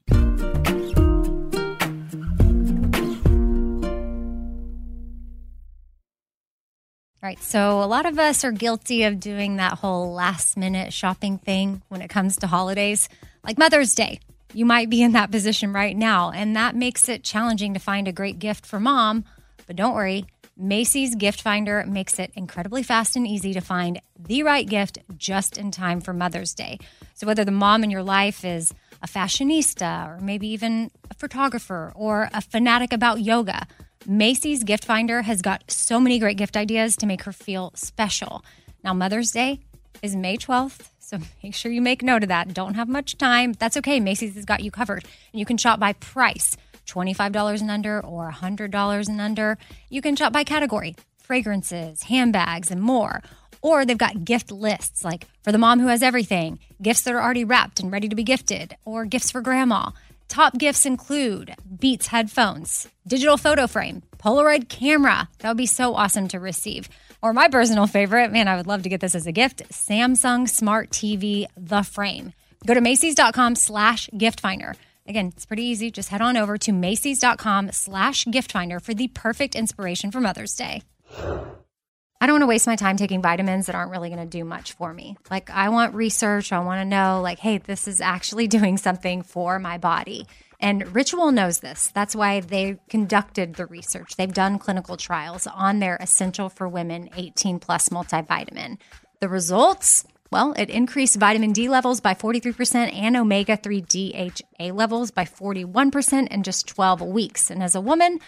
Right. 7.22 7.38
so 7.38 7.82
a 7.82 7.84
lot 7.84 8.06
of 8.06 8.18
us 8.18 8.44
are 8.44 8.50
guilty 8.50 9.04
of 9.04 9.20
doing 9.20 9.56
that 9.56 9.74
whole 9.74 10.12
last 10.12 10.56
minute 10.56 10.92
shopping 10.92 11.36
thing 11.36 11.82
when 11.88 12.00
it 12.00 12.08
comes 12.08 12.36
to 12.36 12.46
holidays, 12.46 13.08
like 13.44 13.58
Mother's 13.58 13.94
Day. 13.94 14.20
You 14.54 14.64
might 14.64 14.90
be 14.90 15.02
in 15.02 15.12
that 15.12 15.30
position 15.30 15.72
right 15.72 15.96
now, 15.96 16.30
and 16.30 16.56
that 16.56 16.74
makes 16.74 17.08
it 17.08 17.22
challenging 17.22 17.74
to 17.74 17.78
find 17.78 18.08
a 18.08 18.12
great 18.12 18.38
gift 18.38 18.66
for 18.66 18.80
mom. 18.80 19.24
But 19.66 19.76
don't 19.76 19.94
worry, 19.94 20.26
Macy's 20.60 21.14
Gift 21.14 21.40
Finder 21.40 21.84
makes 21.86 22.18
it 22.18 22.32
incredibly 22.36 22.82
fast 22.82 23.16
and 23.16 23.26
easy 23.26 23.54
to 23.54 23.62
find 23.62 23.98
the 24.18 24.42
right 24.42 24.68
gift 24.68 24.98
just 25.16 25.56
in 25.56 25.70
time 25.70 26.02
for 26.02 26.12
Mother's 26.12 26.52
Day. 26.52 26.78
So, 27.14 27.26
whether 27.26 27.46
the 27.46 27.50
mom 27.50 27.82
in 27.82 27.90
your 27.90 28.02
life 28.02 28.44
is 28.44 28.74
a 29.02 29.08
fashionista 29.08 30.06
or 30.06 30.20
maybe 30.20 30.48
even 30.48 30.90
a 31.10 31.14
photographer 31.14 31.92
or 31.96 32.28
a 32.34 32.42
fanatic 32.42 32.92
about 32.92 33.22
yoga, 33.22 33.66
Macy's 34.06 34.62
Gift 34.62 34.84
Finder 34.84 35.22
has 35.22 35.40
got 35.40 35.70
so 35.70 35.98
many 35.98 36.18
great 36.18 36.36
gift 36.36 36.58
ideas 36.58 36.94
to 36.96 37.06
make 37.06 37.22
her 37.22 37.32
feel 37.32 37.72
special. 37.74 38.44
Now, 38.84 38.92
Mother's 38.92 39.30
Day 39.30 39.60
is 40.02 40.14
May 40.14 40.36
12th, 40.36 40.90
so 40.98 41.18
make 41.42 41.54
sure 41.54 41.72
you 41.72 41.80
make 41.80 42.02
note 42.02 42.22
of 42.22 42.28
that. 42.28 42.52
Don't 42.52 42.74
have 42.74 42.88
much 42.88 43.16
time. 43.16 43.54
That's 43.54 43.78
okay. 43.78 43.98
Macy's 43.98 44.34
has 44.34 44.44
got 44.44 44.62
you 44.62 44.70
covered. 44.70 45.04
And 45.32 45.40
you 45.40 45.46
can 45.46 45.56
shop 45.56 45.80
by 45.80 45.94
price. 45.94 46.54
$25 46.90 47.60
and 47.60 47.70
under 47.70 48.00
or 48.00 48.30
$100 48.30 49.08
and 49.08 49.20
under. 49.20 49.58
You 49.88 50.02
can 50.02 50.16
shop 50.16 50.32
by 50.32 50.44
category 50.44 50.96
fragrances, 51.18 52.02
handbags, 52.04 52.72
and 52.72 52.82
more. 52.82 53.22
Or 53.62 53.84
they've 53.84 53.96
got 53.96 54.24
gift 54.24 54.50
lists 54.50 55.04
like 55.04 55.28
for 55.44 55.52
the 55.52 55.58
mom 55.58 55.78
who 55.78 55.86
has 55.86 56.02
everything, 56.02 56.58
gifts 56.82 57.02
that 57.02 57.14
are 57.14 57.22
already 57.22 57.44
wrapped 57.44 57.78
and 57.78 57.92
ready 57.92 58.08
to 58.08 58.16
be 58.16 58.24
gifted, 58.24 58.76
or 58.84 59.04
gifts 59.04 59.30
for 59.30 59.40
grandma. 59.40 59.90
Top 60.28 60.58
gifts 60.58 60.86
include 60.86 61.54
Beats 61.78 62.08
headphones, 62.08 62.88
digital 63.06 63.36
photo 63.36 63.66
frame, 63.66 64.02
Polaroid 64.18 64.68
camera. 64.68 65.28
That 65.38 65.48
would 65.48 65.56
be 65.56 65.66
so 65.66 65.94
awesome 65.94 66.28
to 66.28 66.40
receive. 66.40 66.88
Or 67.22 67.32
my 67.32 67.48
personal 67.48 67.86
favorite, 67.86 68.32
man, 68.32 68.48
I 68.48 68.56
would 68.56 68.66
love 68.66 68.82
to 68.82 68.88
get 68.88 69.00
this 69.00 69.14
as 69.14 69.26
a 69.26 69.32
gift 69.32 69.62
Samsung 69.70 70.48
Smart 70.48 70.90
TV, 70.90 71.46
the 71.56 71.82
frame. 71.82 72.32
Go 72.66 72.74
to 72.74 72.80
Macy's.com 72.80 73.54
slash 73.54 74.08
gift 74.16 74.40
finder. 74.40 74.74
Again, 75.10 75.32
it's 75.34 75.44
pretty 75.44 75.64
easy. 75.64 75.90
Just 75.90 76.10
head 76.10 76.22
on 76.22 76.36
over 76.36 76.56
to 76.58 76.70
Macy's.com 76.70 77.72
slash 77.72 78.26
gift 78.26 78.52
finder 78.52 78.78
for 78.78 78.94
the 78.94 79.08
perfect 79.08 79.56
inspiration 79.56 80.12
for 80.12 80.20
Mother's 80.20 80.54
Day. 80.54 80.84
I 81.18 82.26
don't 82.26 82.34
want 82.34 82.42
to 82.42 82.46
waste 82.46 82.68
my 82.68 82.76
time 82.76 82.96
taking 82.96 83.20
vitamins 83.20 83.66
that 83.66 83.74
aren't 83.74 83.90
really 83.90 84.08
going 84.08 84.20
to 84.20 84.38
do 84.38 84.44
much 84.44 84.74
for 84.74 84.94
me. 84.94 85.16
Like, 85.28 85.50
I 85.50 85.70
want 85.70 85.96
research. 85.96 86.52
I 86.52 86.60
want 86.60 86.80
to 86.80 86.84
know, 86.84 87.20
like, 87.22 87.40
hey, 87.40 87.58
this 87.58 87.88
is 87.88 88.00
actually 88.00 88.46
doing 88.56 88.76
something 88.76 89.22
for 89.22 89.58
my 89.58 89.78
body. 89.78 90.28
And 90.60 90.94
Ritual 90.94 91.32
knows 91.32 91.58
this. 91.58 91.90
That's 91.92 92.14
why 92.14 92.38
they 92.38 92.78
conducted 92.88 93.54
the 93.54 93.66
research. 93.66 94.14
They've 94.14 94.32
done 94.32 94.60
clinical 94.60 94.96
trials 94.96 95.48
on 95.48 95.80
their 95.80 95.96
Essential 95.96 96.48
for 96.48 96.68
Women 96.68 97.10
18 97.16 97.58
Plus 97.58 97.88
multivitamin. 97.88 98.78
The 99.18 99.28
results 99.28 100.04
well, 100.30 100.54
it 100.56 100.70
increased 100.70 101.16
vitamin 101.16 101.52
D 101.52 101.68
levels 101.68 102.00
by 102.00 102.14
43% 102.14 102.94
and 102.94 103.16
omega 103.16 103.56
3 103.56 103.80
DHA 103.80 104.72
levels 104.72 105.10
by 105.10 105.24
41% 105.24 106.28
in 106.28 106.42
just 106.42 106.68
12 106.68 107.02
weeks. 107.02 107.50
And 107.50 107.62
as 107.62 107.74
a 107.74 107.80
woman, 107.80 108.20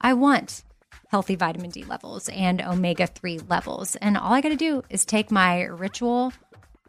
I 0.00 0.12
want 0.12 0.64
healthy 1.08 1.34
vitamin 1.34 1.70
D 1.70 1.84
levels 1.84 2.28
and 2.28 2.60
omega 2.60 3.06
3 3.06 3.38
levels. 3.48 3.96
And 3.96 4.18
all 4.18 4.32
I 4.32 4.42
got 4.42 4.50
to 4.50 4.56
do 4.56 4.82
is 4.90 5.04
take 5.04 5.30
my 5.30 5.62
ritual 5.62 6.32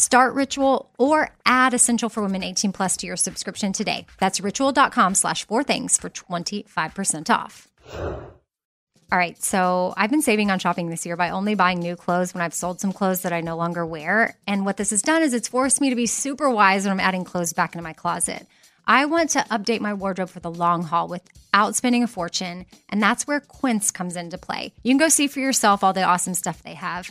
Start 0.00 0.32
Ritual 0.32 0.88
or 0.96 1.28
add 1.44 1.74
Essential 1.74 2.08
for 2.08 2.22
Women 2.22 2.42
18 2.42 2.72
Plus 2.72 2.96
to 2.96 3.06
your 3.06 3.16
subscription 3.16 3.74
today. 3.74 4.06
That's 4.18 4.40
ritual.com 4.40 5.14
slash 5.14 5.46
four 5.46 5.62
things 5.62 5.98
for 5.98 6.08
25% 6.08 7.28
off. 7.28 7.68
All 7.92 9.18
right, 9.18 9.36
so 9.42 9.92
I've 9.98 10.08
been 10.08 10.22
saving 10.22 10.50
on 10.50 10.58
shopping 10.58 10.88
this 10.88 11.04
year 11.04 11.18
by 11.18 11.28
only 11.28 11.54
buying 11.54 11.80
new 11.80 11.96
clothes 11.96 12.32
when 12.32 12.40
I've 12.40 12.54
sold 12.54 12.80
some 12.80 12.94
clothes 12.94 13.20
that 13.22 13.34
I 13.34 13.42
no 13.42 13.58
longer 13.58 13.84
wear. 13.84 14.38
And 14.46 14.64
what 14.64 14.78
this 14.78 14.88
has 14.88 15.02
done 15.02 15.22
is 15.22 15.34
it's 15.34 15.48
forced 15.48 15.82
me 15.82 15.90
to 15.90 15.96
be 15.96 16.06
super 16.06 16.48
wise 16.48 16.84
when 16.84 16.92
I'm 16.92 17.00
adding 17.00 17.24
clothes 17.24 17.52
back 17.52 17.74
into 17.74 17.82
my 17.82 17.92
closet. 17.92 18.46
I 18.86 19.04
want 19.04 19.28
to 19.30 19.40
update 19.50 19.80
my 19.80 19.92
wardrobe 19.92 20.30
for 20.30 20.40
the 20.40 20.50
long 20.50 20.82
haul 20.82 21.08
without 21.08 21.76
spending 21.76 22.04
a 22.04 22.08
fortune, 22.08 22.64
and 22.88 23.02
that's 23.02 23.26
where 23.26 23.40
Quince 23.40 23.90
comes 23.90 24.16
into 24.16 24.38
play. 24.38 24.72
You 24.82 24.92
can 24.92 24.98
go 24.98 25.10
see 25.10 25.26
for 25.26 25.40
yourself 25.40 25.84
all 25.84 25.92
the 25.92 26.04
awesome 26.04 26.32
stuff 26.32 26.62
they 26.62 26.74
have 26.74 27.10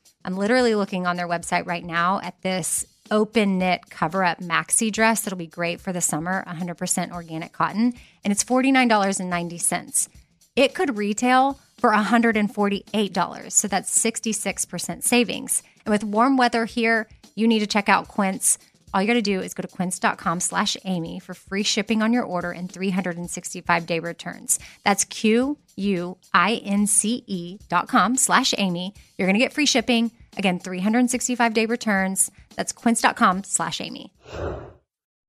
I'm 0.23 0.37
literally 0.37 0.75
looking 0.75 1.07
on 1.07 1.17
their 1.17 1.27
website 1.27 1.65
right 1.65 1.83
now 1.83 2.19
at 2.21 2.41
this 2.41 2.85
open 3.09 3.57
knit 3.57 3.89
cover 3.89 4.23
up 4.23 4.39
maxi 4.39 4.91
dress 4.91 5.21
that'll 5.21 5.37
be 5.37 5.47
great 5.47 5.81
for 5.81 5.91
the 5.91 6.01
summer, 6.01 6.43
100% 6.47 7.11
organic 7.11 7.51
cotton, 7.51 7.93
and 8.23 8.31
it's 8.31 8.43
$49.90. 8.43 10.07
It 10.55 10.73
could 10.73 10.97
retail 10.97 11.59
for 11.77 11.91
$148, 11.91 13.51
so 13.51 13.67
that's 13.67 13.97
66% 13.97 15.03
savings. 15.03 15.63
And 15.85 15.91
with 15.91 16.03
warm 16.03 16.37
weather 16.37 16.65
here, 16.65 17.07
you 17.35 17.47
need 17.47 17.59
to 17.59 17.67
check 17.67 17.89
out 17.89 18.07
Quince. 18.07 18.57
All 18.93 19.01
you 19.01 19.07
got 19.07 19.13
to 19.13 19.21
do 19.21 19.39
is 19.39 19.53
go 19.53 19.61
to 19.61 19.67
quince.com 19.67 20.39
slash 20.39 20.75
Amy 20.85 21.19
for 21.19 21.33
free 21.33 21.63
shipping 21.63 22.01
on 22.01 22.13
your 22.13 22.23
order 22.23 22.51
and 22.51 22.71
365 22.71 23.85
day 23.85 23.99
returns. 23.99 24.59
That's 24.83 25.03
Q 25.05 25.57
U 25.75 26.17
I 26.33 26.55
N 26.63 26.87
C 26.87 27.23
E 27.27 27.59
dot 27.69 27.87
com 27.87 28.17
slash 28.17 28.53
Amy. 28.57 28.93
You're 29.17 29.27
going 29.27 29.39
to 29.39 29.43
get 29.43 29.53
free 29.53 29.65
shipping 29.65 30.11
Again, 30.37 30.59
365 30.59 31.53
day 31.53 31.65
returns. 31.65 32.31
That's 32.55 32.71
quince.com 32.71 33.43
slash 33.43 33.81
Amy. 33.81 34.11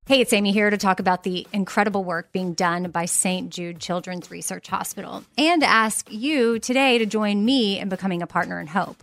Hey, 0.07 0.21
it's 0.21 0.33
Amy 0.33 0.53
here 0.53 0.69
to 0.69 0.77
talk 0.77 0.99
about 0.99 1.23
the 1.23 1.47
incredible 1.53 2.03
work 2.03 2.33
being 2.33 2.55
done 2.55 2.91
by 2.91 3.05
St. 3.05 3.51
Jude 3.51 3.79
Children's 3.79 4.31
Research 4.31 4.69
Hospital 4.69 5.25
and 5.39 5.63
ask 5.63 6.11
you 6.11 6.59
today 6.59 6.99
to 6.99 7.07
join 7.07 7.45
me 7.45 7.79
in 7.79 7.89
becoming 7.89 8.21
a 8.21 8.27
partner 8.27 8.61
in 8.61 8.67
hope. 8.67 9.03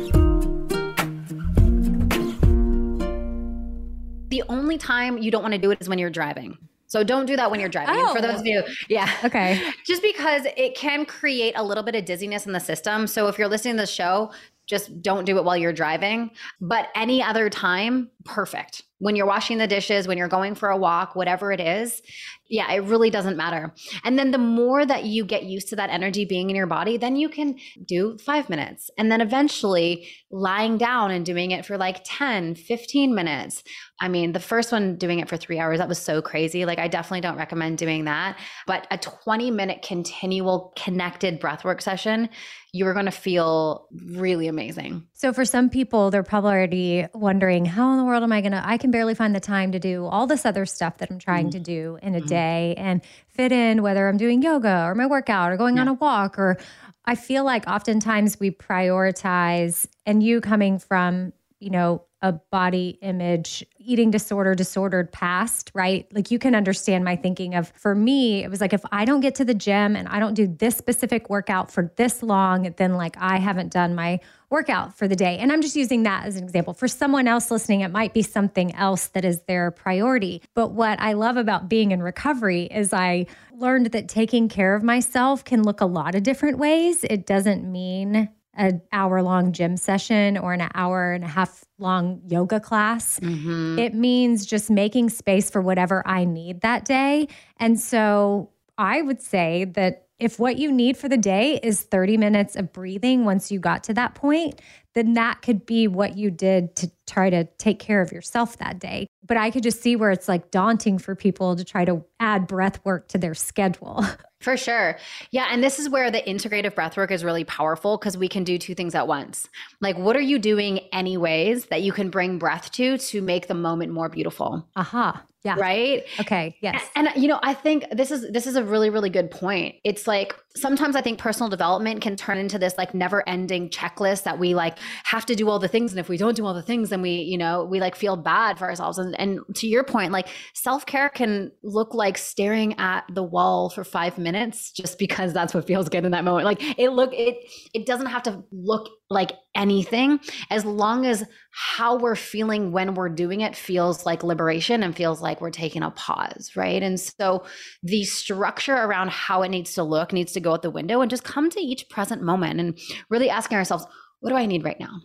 The 4.31 4.43
only 4.49 4.77
time 4.77 5.17
you 5.17 5.29
don't 5.29 5.43
want 5.43 5.53
to 5.53 5.59
do 5.59 5.71
it 5.71 5.79
is 5.81 5.87
when 5.87 5.99
you're 5.99 6.09
driving. 6.09 6.57
So 6.87 7.03
don't 7.03 7.25
do 7.25 7.35
that 7.37 7.51
when 7.51 7.59
you're 7.59 7.69
driving. 7.69 7.95
And 7.95 8.09
for 8.09 8.21
those 8.21 8.41
of 8.41 8.41
oh. 8.41 8.49
you, 8.49 8.63
yeah. 8.89 9.09
Okay. 9.23 9.71
Just 9.85 10.01
because 10.01 10.45
it 10.57 10.75
can 10.75 11.05
create 11.05 11.53
a 11.55 11.63
little 11.63 11.83
bit 11.83 11.95
of 11.95 12.03
dizziness 12.03 12.45
in 12.45 12.51
the 12.51 12.59
system. 12.59 13.07
So 13.07 13.27
if 13.27 13.37
you're 13.37 13.47
listening 13.47 13.75
to 13.75 13.83
the 13.83 13.87
show, 13.87 14.31
just 14.71 15.01
don't 15.01 15.25
do 15.25 15.37
it 15.37 15.43
while 15.43 15.57
you're 15.57 15.73
driving. 15.73 16.31
But 16.61 16.87
any 16.95 17.21
other 17.21 17.49
time, 17.49 18.09
perfect. 18.23 18.83
When 18.99 19.17
you're 19.17 19.25
washing 19.25 19.57
the 19.57 19.67
dishes, 19.67 20.07
when 20.07 20.17
you're 20.17 20.29
going 20.29 20.55
for 20.55 20.69
a 20.69 20.77
walk, 20.77 21.13
whatever 21.15 21.51
it 21.51 21.59
is, 21.59 22.01
yeah, 22.47 22.71
it 22.71 22.83
really 22.83 23.09
doesn't 23.09 23.35
matter. 23.35 23.73
And 24.05 24.17
then 24.17 24.31
the 24.31 24.37
more 24.37 24.85
that 24.85 25.05
you 25.05 25.25
get 25.25 25.43
used 25.43 25.67
to 25.69 25.75
that 25.77 25.89
energy 25.89 26.23
being 26.23 26.49
in 26.49 26.55
your 26.55 26.67
body, 26.67 26.97
then 26.97 27.15
you 27.15 27.27
can 27.27 27.57
do 27.85 28.17
five 28.17 28.49
minutes. 28.49 28.89
And 28.97 29.11
then 29.11 29.19
eventually 29.19 30.07
lying 30.29 30.77
down 30.77 31.11
and 31.11 31.25
doing 31.25 31.51
it 31.51 31.65
for 31.65 31.77
like 31.77 32.01
10, 32.05 32.55
15 32.55 33.13
minutes. 33.13 33.63
I 33.99 34.07
mean, 34.07 34.31
the 34.31 34.39
first 34.39 34.71
one 34.71 34.95
doing 34.97 35.19
it 35.19 35.27
for 35.27 35.37
three 35.37 35.59
hours, 35.59 35.79
that 35.79 35.89
was 35.89 35.99
so 35.99 36.21
crazy. 36.21 36.65
Like, 36.65 36.79
I 36.79 36.87
definitely 36.87 37.21
don't 37.21 37.37
recommend 37.37 37.77
doing 37.77 38.05
that. 38.05 38.37
But 38.67 38.87
a 38.91 38.97
20 38.97 39.51
minute 39.51 39.81
continual 39.81 40.73
connected 40.77 41.41
breathwork 41.41 41.81
session, 41.81 42.29
you're 42.73 42.93
going 42.93 43.05
to 43.05 43.11
feel 43.11 43.87
really 43.91 44.47
amazing. 44.47 45.05
So, 45.13 45.33
for 45.33 45.43
some 45.43 45.69
people, 45.69 46.09
they're 46.09 46.23
probably 46.23 46.51
already 46.51 47.07
wondering, 47.13 47.65
how 47.65 47.91
in 47.91 47.97
the 47.97 48.05
world 48.05 48.23
am 48.23 48.31
I 48.31 48.41
going 48.41 48.53
to? 48.53 48.65
I 48.65 48.77
can 48.77 48.91
barely 48.91 49.13
find 49.13 49.35
the 49.35 49.41
time 49.41 49.73
to 49.73 49.79
do 49.79 50.05
all 50.05 50.25
this 50.25 50.45
other 50.45 50.65
stuff 50.65 50.97
that 50.99 51.11
I'm 51.11 51.19
trying 51.19 51.47
mm-hmm. 51.47 51.51
to 51.51 51.59
do 51.59 51.99
in 52.01 52.15
a 52.15 52.19
mm-hmm. 52.19 52.27
day 52.27 52.75
and 52.77 53.01
fit 53.27 53.51
in 53.51 53.81
whether 53.81 54.07
I'm 54.07 54.17
doing 54.17 54.41
yoga 54.41 54.85
or 54.85 54.95
my 54.95 55.05
workout 55.05 55.51
or 55.51 55.57
going 55.57 55.75
yeah. 55.75 55.81
on 55.81 55.87
a 55.89 55.93
walk 55.93 56.39
or 56.39 56.57
I 57.05 57.15
feel 57.15 57.43
like 57.43 57.67
oftentimes 57.67 58.39
we 58.39 58.51
prioritize, 58.51 59.87
and 60.05 60.21
you 60.21 60.39
coming 60.39 60.79
from, 60.79 61.33
you 61.59 61.71
know, 61.71 62.03
a 62.21 62.33
body 62.33 62.99
image 63.01 63.65
eating 63.77 64.11
disorder 64.11 64.53
disordered 64.55 65.11
past 65.11 65.71
right? 65.73 66.07
Like 66.13 66.31
you 66.31 66.39
can 66.39 66.55
understand 66.55 67.03
my 67.03 67.15
thinking 67.15 67.55
of 67.55 67.69
for 67.75 67.95
me 67.95 68.43
it 68.43 68.49
was 68.49 68.61
like 68.61 68.73
if 68.73 68.81
i 68.91 69.05
don't 69.05 69.21
get 69.21 69.35
to 69.35 69.45
the 69.45 69.53
gym 69.53 69.95
and 69.95 70.07
i 70.07 70.19
don't 70.19 70.33
do 70.33 70.47
this 70.47 70.75
specific 70.75 71.29
workout 71.29 71.71
for 71.71 71.91
this 71.95 72.21
long 72.21 72.73
then 72.77 72.93
like 72.93 73.15
i 73.19 73.37
haven't 73.37 73.71
done 73.71 73.95
my 73.95 74.19
workout 74.49 74.97
for 74.97 75.07
the 75.07 75.15
day. 75.15 75.37
And 75.37 75.51
i'm 75.51 75.61
just 75.61 75.75
using 75.75 76.03
that 76.03 76.25
as 76.25 76.35
an 76.35 76.43
example. 76.43 76.73
For 76.73 76.87
someone 76.87 77.27
else 77.27 77.49
listening 77.49 77.81
it 77.81 77.91
might 77.91 78.13
be 78.13 78.21
something 78.21 78.75
else 78.75 79.07
that 79.07 79.25
is 79.25 79.41
their 79.43 79.71
priority. 79.71 80.41
But 80.53 80.71
what 80.71 80.99
i 80.99 81.13
love 81.13 81.37
about 81.37 81.69
being 81.69 81.91
in 81.91 82.03
recovery 82.03 82.63
is 82.63 82.93
i 82.93 83.25
learned 83.53 83.87
that 83.87 84.07
taking 84.07 84.49
care 84.49 84.75
of 84.75 84.83
myself 84.83 85.43
can 85.43 85.63
look 85.63 85.81
a 85.81 85.85
lot 85.85 86.15
of 86.15 86.23
different 86.23 86.57
ways. 86.57 87.03
It 87.03 87.25
doesn't 87.25 87.69
mean 87.69 88.29
an 88.53 88.81
hour 88.91 89.21
long 89.21 89.53
gym 89.53 89.77
session 89.77 90.37
or 90.37 90.53
an 90.53 90.69
hour 90.73 91.13
and 91.13 91.23
a 91.23 91.27
half 91.27 91.63
long 91.77 92.21
yoga 92.27 92.59
class. 92.59 93.19
Mm-hmm. 93.19 93.79
It 93.79 93.93
means 93.93 94.45
just 94.45 94.69
making 94.69 95.09
space 95.09 95.49
for 95.49 95.61
whatever 95.61 96.05
I 96.05 96.25
need 96.25 96.61
that 96.61 96.85
day. 96.85 97.27
And 97.57 97.79
so 97.79 98.49
I 98.77 99.01
would 99.01 99.21
say 99.21 99.65
that 99.65 100.07
if 100.19 100.37
what 100.37 100.57
you 100.57 100.71
need 100.71 100.97
for 100.97 101.09
the 101.09 101.17
day 101.17 101.59
is 101.63 101.81
30 101.81 102.17
minutes 102.17 102.55
of 102.55 102.71
breathing 102.71 103.25
once 103.25 103.51
you 103.51 103.59
got 103.59 103.83
to 103.85 103.93
that 103.95 104.13
point, 104.13 104.61
then 104.93 105.13
that 105.13 105.41
could 105.41 105.65
be 105.65 105.87
what 105.87 106.17
you 106.17 106.31
did 106.31 106.75
to 106.77 106.91
try 107.07 107.29
to 107.29 107.45
take 107.57 107.79
care 107.79 108.01
of 108.01 108.11
yourself 108.11 108.57
that 108.57 108.79
day. 108.79 109.07
But 109.25 109.37
I 109.37 109.51
could 109.51 109.63
just 109.63 109.81
see 109.81 109.95
where 109.95 110.11
it's 110.11 110.27
like 110.27 110.51
daunting 110.51 110.97
for 110.97 111.15
people 111.15 111.55
to 111.55 111.63
try 111.63 111.85
to 111.85 112.03
add 112.19 112.47
breath 112.47 112.83
work 112.85 113.07
to 113.09 113.17
their 113.17 113.33
schedule. 113.33 114.05
For 114.41 114.57
sure. 114.57 114.97
Yeah. 115.29 115.47
And 115.51 115.63
this 115.63 115.77
is 115.77 115.87
where 115.87 116.09
the 116.09 116.21
integrative 116.21 116.73
breath 116.73 116.97
work 116.97 117.11
is 117.11 117.23
really 117.23 117.43
powerful 117.43 117.97
because 117.97 118.17
we 118.17 118.27
can 118.27 118.43
do 118.43 118.57
two 118.57 118.73
things 118.73 118.95
at 118.95 119.07
once. 119.07 119.47
Like, 119.81 119.99
what 119.99 120.15
are 120.15 120.21
you 120.21 120.39
doing, 120.39 120.79
anyways, 120.91 121.67
that 121.67 121.83
you 121.83 121.91
can 121.91 122.09
bring 122.09 122.39
breath 122.39 122.71
to 122.71 122.97
to 122.97 123.21
make 123.21 123.47
the 123.47 123.53
moment 123.53 123.93
more 123.93 124.09
beautiful? 124.09 124.67
Aha. 124.75 125.09
Uh-huh. 125.09 125.21
Yeah. 125.43 125.55
Right? 125.57 126.03
Okay. 126.19 126.55
Yes. 126.61 126.83
And, 126.95 127.07
and, 127.07 127.21
you 127.21 127.27
know, 127.27 127.39
I 127.41 127.55
think 127.55 127.85
this 127.91 128.11
is 128.11 128.29
this 128.31 128.45
is 128.45 128.55
a 128.55 128.63
really 128.63 128.91
really 128.91 129.09
good 129.09 129.31
point. 129.31 129.75
It's 129.83 130.05
like 130.05 130.35
sometimes 130.55 130.95
I 130.95 131.01
think 131.01 131.17
personal 131.17 131.49
development 131.49 132.01
can 132.01 132.15
turn 132.15 132.37
into 132.37 132.59
this 132.59 132.77
like 132.77 132.93
never-ending 132.93 133.69
checklist 133.69 134.23
that 134.23 134.37
we 134.37 134.53
like 134.53 134.77
have 135.03 135.25
to 135.25 135.35
do 135.35 135.49
all 135.49 135.59
the 135.59 135.67
things 135.67 135.91
and 135.91 135.99
if 135.99 136.09
we 136.09 136.17
don't 136.17 136.35
do 136.35 136.45
all 136.45 136.53
the 136.53 136.61
things 136.61 136.89
then 136.89 137.01
we, 137.01 137.11
you 137.11 137.37
know, 137.37 137.63
we 137.63 137.79
like 137.79 137.95
feel 137.95 138.15
bad 138.15 138.57
for 138.57 138.69
ourselves 138.69 138.97
and 138.97 139.19
and 139.19 139.39
to 139.55 139.67
your 139.67 139.83
point, 139.83 140.11
like 140.11 140.27
self-care 140.53 141.09
can 141.09 141.51
look 141.63 141.93
like 141.93 142.17
staring 142.17 142.77
at 142.79 143.03
the 143.13 143.23
wall 143.23 143.69
for 143.69 143.83
5 143.83 144.17
minutes 144.17 144.71
just 144.71 144.97
because 144.97 145.33
that's 145.33 145.53
what 145.53 145.67
feels 145.67 145.89
good 145.89 146.05
in 146.05 146.11
that 146.11 146.23
moment. 146.23 146.45
Like 146.45 146.79
it 146.79 146.91
look 146.91 147.11
it 147.13 147.37
it 147.73 147.85
doesn't 147.85 148.07
have 148.07 148.23
to 148.23 148.43
look 148.51 148.89
like 149.09 149.33
anything 149.55 150.19
as 150.49 150.63
long 150.63 151.05
as 151.05 151.25
how 151.51 151.97
we're 151.97 152.15
feeling 152.15 152.71
when 152.71 152.93
we're 152.93 153.09
doing 153.09 153.41
it 153.41 153.55
feels 153.55 154.05
like 154.05 154.23
liberation 154.23 154.83
and 154.83 154.95
feels 154.95 155.21
like 155.21 155.41
we're 155.41 155.49
taking 155.49 155.83
a 155.83 155.91
pause, 155.91 156.51
right? 156.55 156.81
And 156.81 156.97
so 156.97 157.43
the 157.83 158.05
structure 158.05 158.73
around 158.75 159.09
how 159.09 159.41
it 159.41 159.49
needs 159.49 159.73
to 159.73 159.83
look 159.83 160.13
needs 160.13 160.31
to 160.33 160.39
go 160.39 160.53
out 160.53 160.61
the 160.61 160.69
window 160.71 161.01
and 161.01 161.11
just 161.11 161.25
come 161.25 161.49
to 161.49 161.59
each 161.59 161.89
present 161.89 162.21
moment 162.21 162.59
and 162.61 162.79
really 163.09 163.29
asking 163.29 163.57
ourselves, 163.57 163.85
what 164.21 164.29
do 164.29 164.37
I 164.37 164.45
need 164.45 164.63
right 164.63 164.79
now? 164.79 165.01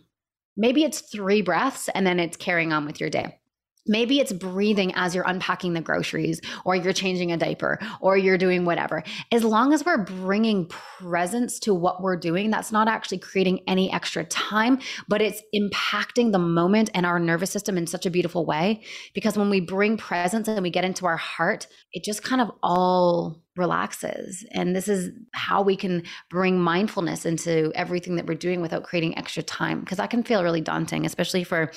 Maybe 0.55 0.83
it's 0.83 1.01
three 1.01 1.41
breaths 1.41 1.89
and 1.89 2.07
then 2.07 2.19
it's 2.19 2.37
carrying 2.37 2.71
on 2.71 2.85
with 2.85 2.99
your 2.99 3.09
day. 3.09 3.39
Maybe 3.87 4.19
it's 4.19 4.33
breathing 4.33 4.93
as 4.95 5.15
you're 5.15 5.25
unpacking 5.27 5.73
the 5.73 5.81
groceries 5.81 6.41
or 6.65 6.75
you're 6.75 6.93
changing 6.93 7.31
a 7.31 7.37
diaper 7.37 7.79
or 8.01 8.17
you're 8.17 8.37
doing 8.37 8.65
whatever. 8.65 9.03
As 9.31 9.43
long 9.43 9.73
as 9.73 9.85
we're 9.85 10.03
bringing 10.03 10.67
presence 10.67 11.59
to 11.59 11.73
what 11.73 12.01
we're 12.01 12.17
doing, 12.17 12.51
that's 12.51 12.71
not 12.71 12.87
actually 12.87 13.19
creating 13.19 13.61
any 13.67 13.91
extra 13.91 14.23
time, 14.25 14.79
but 15.07 15.21
it's 15.21 15.41
impacting 15.55 16.31
the 16.31 16.39
moment 16.39 16.89
and 16.93 17.05
our 17.05 17.19
nervous 17.19 17.51
system 17.51 17.77
in 17.77 17.87
such 17.87 18.05
a 18.05 18.09
beautiful 18.09 18.45
way. 18.45 18.81
Because 19.13 19.37
when 19.37 19.49
we 19.49 19.59
bring 19.59 19.97
presence 19.97 20.47
and 20.47 20.61
we 20.61 20.69
get 20.69 20.85
into 20.85 21.05
our 21.05 21.17
heart, 21.17 21.67
it 21.93 22.03
just 22.03 22.23
kind 22.23 22.41
of 22.41 22.51
all 22.63 23.41
relaxes. 23.57 24.45
And 24.51 24.75
this 24.75 24.87
is 24.87 25.09
how 25.33 25.61
we 25.61 25.75
can 25.75 26.03
bring 26.29 26.59
mindfulness 26.59 27.25
into 27.25 27.71
everything 27.75 28.15
that 28.15 28.27
we're 28.27 28.35
doing 28.35 28.61
without 28.61 28.83
creating 28.83 29.17
extra 29.17 29.43
time. 29.43 29.79
Because 29.79 29.97
that 29.97 30.09
can 30.09 30.23
feel 30.23 30.43
really 30.43 30.61
daunting, 30.61 31.05
especially 31.05 31.43
for 31.43 31.71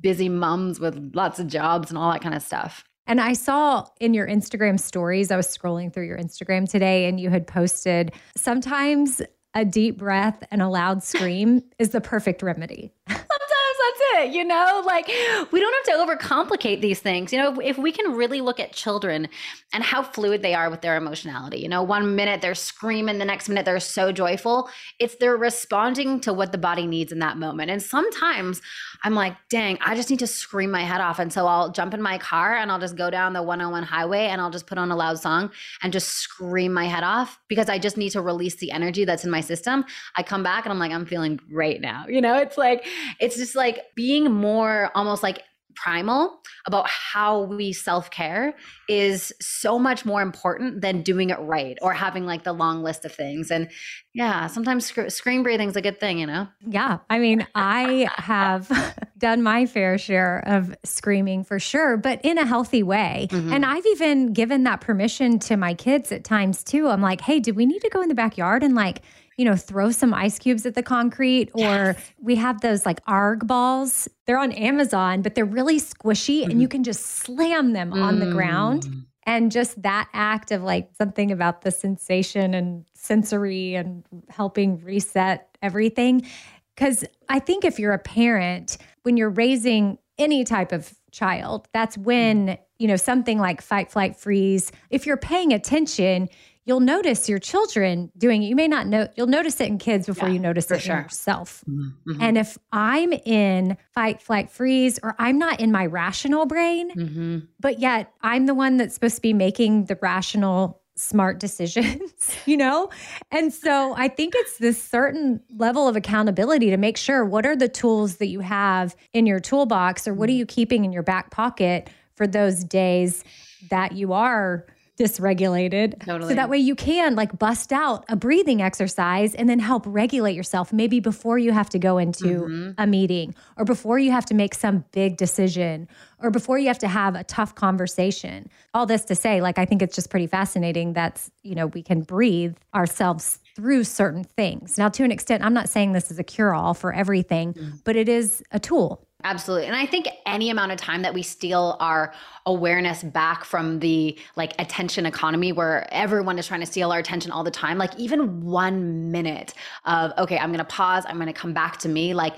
busy 0.00 0.28
mums 0.28 0.80
with 0.80 1.12
lots 1.14 1.38
of 1.38 1.46
jobs 1.46 1.90
and 1.90 1.98
all 1.98 2.12
that 2.12 2.22
kind 2.22 2.34
of 2.34 2.42
stuff. 2.42 2.84
And 3.06 3.20
I 3.20 3.32
saw 3.32 3.86
in 4.00 4.14
your 4.14 4.26
Instagram 4.26 4.78
stories, 4.78 5.30
I 5.30 5.36
was 5.36 5.46
scrolling 5.46 5.92
through 5.92 6.06
your 6.06 6.18
Instagram 6.18 6.70
today, 6.70 7.06
and 7.06 7.18
you 7.18 7.30
had 7.30 7.46
posted 7.46 8.12
sometimes 8.36 9.20
a 9.54 9.64
deep 9.64 9.98
breath 9.98 10.42
and 10.50 10.62
a 10.62 10.68
loud 10.68 11.02
scream 11.02 11.62
is 11.78 11.90
the 11.90 12.00
perfect 12.00 12.42
remedy. 12.42 12.92
Sometimes 13.08 13.28
that's 13.28 14.24
it. 14.24 14.32
You 14.34 14.44
know, 14.44 14.82
like 14.86 15.06
we 15.52 15.60
don't 15.60 15.86
have 15.86 16.08
to 16.08 16.16
overcomplicate 16.16 16.80
these 16.80 17.00
things. 17.00 17.32
You 17.32 17.38
know, 17.38 17.52
if, 17.52 17.76
if, 17.76 17.78
we 17.78 17.92
can 17.92 18.12
really 18.12 18.40
look 18.40 18.60
at 18.60 18.72
children 18.72 19.28
and 19.74 19.84
how 19.84 20.02
fluid 20.02 20.42
they 20.42 20.54
are 20.54 20.70
with 20.70 20.80
their 20.80 20.96
emotionality, 20.96 21.58
you 21.58 21.68
know, 21.68 21.82
one 21.82 22.16
minute 22.16 22.40
they're 22.40 22.54
screaming, 22.54 23.18
the 23.18 23.24
next 23.24 23.48
minute 23.48 23.64
they're 23.64 23.80
so 23.80 24.12
joyful. 24.12 24.70
It's 24.98 25.16
they're 25.16 25.36
responding 25.36 26.20
to 26.20 26.32
what 26.32 26.52
the 26.52 26.58
body 26.58 26.86
needs 26.86 27.12
in 27.12 27.18
that 27.18 27.36
moment. 27.36 27.70
And 27.70 27.82
sometimes 27.82 28.62
I'm 29.04 29.14
like, 29.14 29.36
dang, 29.48 29.78
I 29.80 29.94
just 29.94 30.10
need 30.10 30.20
to 30.20 30.26
scream 30.26 30.70
my 30.70 30.82
head 30.82 31.00
off. 31.00 31.18
And 31.18 31.32
so 31.32 31.46
I'll 31.46 31.70
jump 31.70 31.94
in 31.94 32.02
my 32.02 32.18
car 32.18 32.54
and 32.54 32.70
I'll 32.70 32.78
just 32.78 32.96
go 32.96 33.10
down 33.10 33.32
the 33.32 33.42
101 33.42 33.82
highway 33.82 34.26
and 34.26 34.40
I'll 34.40 34.50
just 34.50 34.66
put 34.66 34.78
on 34.78 34.90
a 34.90 34.96
loud 34.96 35.18
song 35.18 35.50
and 35.82 35.92
just 35.92 36.08
scream 36.08 36.72
my 36.72 36.86
head 36.86 37.04
off 37.04 37.38
because 37.48 37.68
I 37.68 37.78
just 37.78 37.96
need 37.96 38.10
to 38.10 38.20
release 38.20 38.56
the 38.56 38.70
energy 38.70 39.04
that's 39.04 39.24
in 39.24 39.30
my 39.30 39.40
system. 39.40 39.84
I 40.16 40.22
come 40.22 40.42
back 40.42 40.64
and 40.64 40.72
I'm 40.72 40.78
like, 40.78 40.92
I'm 40.92 41.06
feeling 41.06 41.36
great 41.36 41.80
now. 41.80 42.06
You 42.08 42.20
know, 42.20 42.36
it's 42.38 42.56
like, 42.56 42.86
it's 43.20 43.36
just 43.36 43.54
like, 43.54 43.80
being 43.94 44.32
more 44.32 44.90
almost 44.94 45.22
like 45.22 45.42
primal 45.74 46.40
about 46.66 46.88
how 46.88 47.42
we 47.42 47.72
self-care 47.72 48.54
is 48.88 49.32
so 49.40 49.78
much 49.78 50.04
more 50.04 50.22
important 50.22 50.80
than 50.80 51.02
doing 51.02 51.30
it 51.30 51.38
right 51.40 51.78
or 51.82 51.92
having 51.92 52.24
like 52.26 52.44
the 52.44 52.52
long 52.52 52.82
list 52.82 53.04
of 53.04 53.12
things. 53.12 53.50
And 53.50 53.68
yeah 54.14 54.46
sometimes 54.46 54.86
sc- 54.86 55.10
screen 55.10 55.42
breathing 55.42 55.68
is 55.68 55.76
a 55.76 55.80
good 55.80 55.98
thing 55.98 56.18
you 56.18 56.26
know? 56.26 56.46
Yeah. 56.66 56.98
I 57.08 57.18
mean 57.18 57.46
i 57.54 58.08
have 58.16 58.70
done 59.18 59.42
my 59.42 59.66
fair 59.66 59.96
share 59.98 60.42
of 60.46 60.74
screaming 60.84 61.44
for 61.44 61.58
sure 61.58 61.96
but 61.96 62.20
in 62.22 62.38
a 62.38 62.44
healthy 62.44 62.82
way. 62.82 63.28
Mm-hmm. 63.30 63.52
and 63.52 63.64
i've 63.64 63.86
even 63.86 64.32
given 64.32 64.64
that 64.64 64.80
permission 64.80 65.38
to 65.40 65.56
my 65.56 65.74
kids 65.74 66.12
at 66.12 66.24
times 66.24 66.62
too. 66.62 66.88
I'm 66.88 67.00
like 67.00 67.20
hey 67.22 67.40
do 67.40 67.54
we 67.54 67.66
need 67.66 67.80
to 67.80 67.88
go 67.90 68.02
in 68.02 68.08
the 68.08 68.14
backyard 68.14 68.62
and 68.62 68.74
like 68.74 69.02
you 69.36 69.44
know, 69.44 69.56
throw 69.56 69.90
some 69.90 70.12
ice 70.12 70.38
cubes 70.38 70.66
at 70.66 70.74
the 70.74 70.82
concrete, 70.82 71.50
or 71.54 71.62
yes. 71.62 72.12
we 72.20 72.36
have 72.36 72.60
those 72.60 72.84
like 72.84 73.00
arg 73.06 73.46
balls. 73.46 74.08
They're 74.26 74.38
on 74.38 74.52
Amazon, 74.52 75.22
but 75.22 75.34
they're 75.34 75.44
really 75.44 75.80
squishy 75.80 76.42
mm-hmm. 76.42 76.50
and 76.50 76.60
you 76.60 76.68
mm-hmm. 76.68 76.72
can 76.72 76.84
just 76.84 77.04
slam 77.04 77.72
them 77.72 77.90
mm-hmm. 77.90 78.02
on 78.02 78.18
the 78.18 78.30
ground. 78.30 78.84
Mm. 78.84 79.04
And 79.24 79.52
just 79.52 79.80
that 79.82 80.08
act 80.12 80.50
of 80.50 80.64
like 80.64 80.90
something 80.98 81.30
about 81.30 81.62
the 81.62 81.70
sensation 81.70 82.54
and 82.54 82.84
sensory 82.94 83.76
and 83.76 84.02
helping 84.28 84.82
reset 84.82 85.56
everything. 85.62 86.26
Because 86.74 87.04
I 87.28 87.38
think 87.38 87.64
if 87.64 87.78
you're 87.78 87.92
a 87.92 88.00
parent, 88.00 88.78
when 89.04 89.16
you're 89.16 89.30
raising 89.30 89.98
any 90.18 90.42
type 90.42 90.72
of 90.72 90.92
child, 91.12 91.68
that's 91.72 91.96
when, 91.96 92.58
you 92.80 92.88
know, 92.88 92.96
something 92.96 93.38
like 93.38 93.62
fight, 93.62 93.92
flight, 93.92 94.16
freeze, 94.16 94.72
if 94.90 95.06
you're 95.06 95.16
paying 95.16 95.52
attention, 95.52 96.28
you'll 96.64 96.80
notice 96.80 97.28
your 97.28 97.38
children 97.38 98.10
doing 98.16 98.42
it. 98.42 98.46
You 98.46 98.56
may 98.56 98.68
not 98.68 98.86
know, 98.86 99.08
you'll 99.16 99.26
notice 99.26 99.60
it 99.60 99.68
in 99.68 99.78
kids 99.78 100.06
before 100.06 100.28
yeah, 100.28 100.34
you 100.34 100.40
notice 100.40 100.70
it 100.70 100.80
sure. 100.80 100.96
in 100.96 101.02
yourself. 101.02 101.64
Mm-hmm, 101.68 102.10
mm-hmm. 102.10 102.22
And 102.22 102.38
if 102.38 102.56
I'm 102.72 103.12
in 103.12 103.76
fight, 103.94 104.22
flight, 104.22 104.50
freeze, 104.50 104.98
or 105.02 105.14
I'm 105.18 105.38
not 105.38 105.60
in 105.60 105.72
my 105.72 105.86
rational 105.86 106.46
brain, 106.46 106.90
mm-hmm. 106.94 107.38
but 107.58 107.80
yet 107.80 108.12
I'm 108.22 108.46
the 108.46 108.54
one 108.54 108.76
that's 108.76 108.94
supposed 108.94 109.16
to 109.16 109.22
be 109.22 109.32
making 109.32 109.86
the 109.86 109.98
rational 110.00 110.80
smart 110.94 111.40
decisions, 111.40 112.36
you 112.46 112.56
know? 112.56 112.90
And 113.30 113.52
so 113.52 113.94
I 113.96 114.08
think 114.08 114.34
it's 114.36 114.58
this 114.58 114.80
certain 114.80 115.40
level 115.56 115.88
of 115.88 115.96
accountability 115.96 116.70
to 116.70 116.76
make 116.76 116.96
sure 116.96 117.24
what 117.24 117.46
are 117.46 117.56
the 117.56 117.68
tools 117.68 118.16
that 118.16 118.26
you 118.26 118.40
have 118.40 118.94
in 119.12 119.26
your 119.26 119.40
toolbox 119.40 120.06
or 120.06 120.14
what 120.14 120.28
are 120.28 120.32
mm. 120.32 120.38
you 120.38 120.46
keeping 120.46 120.84
in 120.84 120.92
your 120.92 121.02
back 121.02 121.30
pocket 121.30 121.90
for 122.14 122.26
those 122.26 122.62
days 122.62 123.24
that 123.70 123.92
you 123.92 124.12
are 124.12 124.66
dysregulated. 125.02 125.98
Totally. 126.04 126.30
So 126.30 126.34
that 126.36 126.48
way 126.48 126.58
you 126.58 126.74
can 126.74 127.16
like 127.16 127.36
bust 127.38 127.72
out 127.72 128.04
a 128.08 128.14
breathing 128.14 128.62
exercise 128.62 129.34
and 129.34 129.48
then 129.48 129.58
help 129.58 129.82
regulate 129.86 130.34
yourself 130.34 130.72
maybe 130.72 131.00
before 131.00 131.38
you 131.38 131.50
have 131.50 131.68
to 131.70 131.78
go 131.78 131.98
into 131.98 132.24
mm-hmm. 132.24 132.70
a 132.78 132.86
meeting 132.86 133.34
or 133.56 133.64
before 133.64 133.98
you 133.98 134.12
have 134.12 134.24
to 134.26 134.34
make 134.34 134.54
some 134.54 134.84
big 134.92 135.16
decision 135.16 135.88
or 136.20 136.30
before 136.30 136.58
you 136.58 136.68
have 136.68 136.78
to 136.78 136.88
have 136.88 137.16
a 137.16 137.24
tough 137.24 137.54
conversation. 137.54 138.48
All 138.74 138.86
this 138.86 139.04
to 139.06 139.14
say 139.14 139.40
like 139.40 139.58
I 139.58 139.64
think 139.64 139.82
it's 139.82 139.96
just 139.96 140.08
pretty 140.08 140.28
fascinating 140.28 140.92
that's, 140.92 141.30
you 141.42 141.54
know, 141.54 141.66
we 141.66 141.82
can 141.82 142.02
breathe 142.02 142.56
ourselves 142.74 143.40
through 143.56 143.84
certain 143.84 144.24
things. 144.24 144.78
Now 144.78 144.88
to 144.90 145.02
an 145.02 145.10
extent 145.10 145.44
I'm 145.44 145.54
not 145.54 145.68
saying 145.68 145.92
this 145.92 146.10
is 146.10 146.18
a 146.18 146.24
cure 146.24 146.54
all 146.54 146.74
for 146.74 146.92
everything, 146.92 147.54
mm-hmm. 147.54 147.76
but 147.84 147.96
it 147.96 148.08
is 148.08 148.42
a 148.52 148.60
tool 148.60 149.06
Absolutely. 149.24 149.66
And 149.66 149.76
I 149.76 149.86
think 149.86 150.08
any 150.26 150.50
amount 150.50 150.72
of 150.72 150.78
time 150.78 151.02
that 151.02 151.14
we 151.14 151.22
steal 151.22 151.76
our 151.78 152.12
awareness 152.44 153.04
back 153.04 153.44
from 153.44 153.78
the 153.78 154.18
like 154.34 154.52
attention 154.58 155.06
economy 155.06 155.52
where 155.52 155.86
everyone 155.92 156.38
is 156.38 156.46
trying 156.46 156.60
to 156.60 156.66
steal 156.66 156.90
our 156.90 156.98
attention 156.98 157.30
all 157.30 157.44
the 157.44 157.50
time, 157.50 157.78
like 157.78 157.96
even 157.96 158.42
one 158.42 159.12
minute 159.12 159.54
of, 159.84 160.12
okay, 160.18 160.38
I'm 160.38 160.48
going 160.48 160.58
to 160.58 160.64
pause, 160.64 161.04
I'm 161.06 161.16
going 161.16 161.28
to 161.28 161.32
come 161.32 161.52
back 161.52 161.78
to 161.78 161.88
me, 161.88 162.14
like 162.14 162.34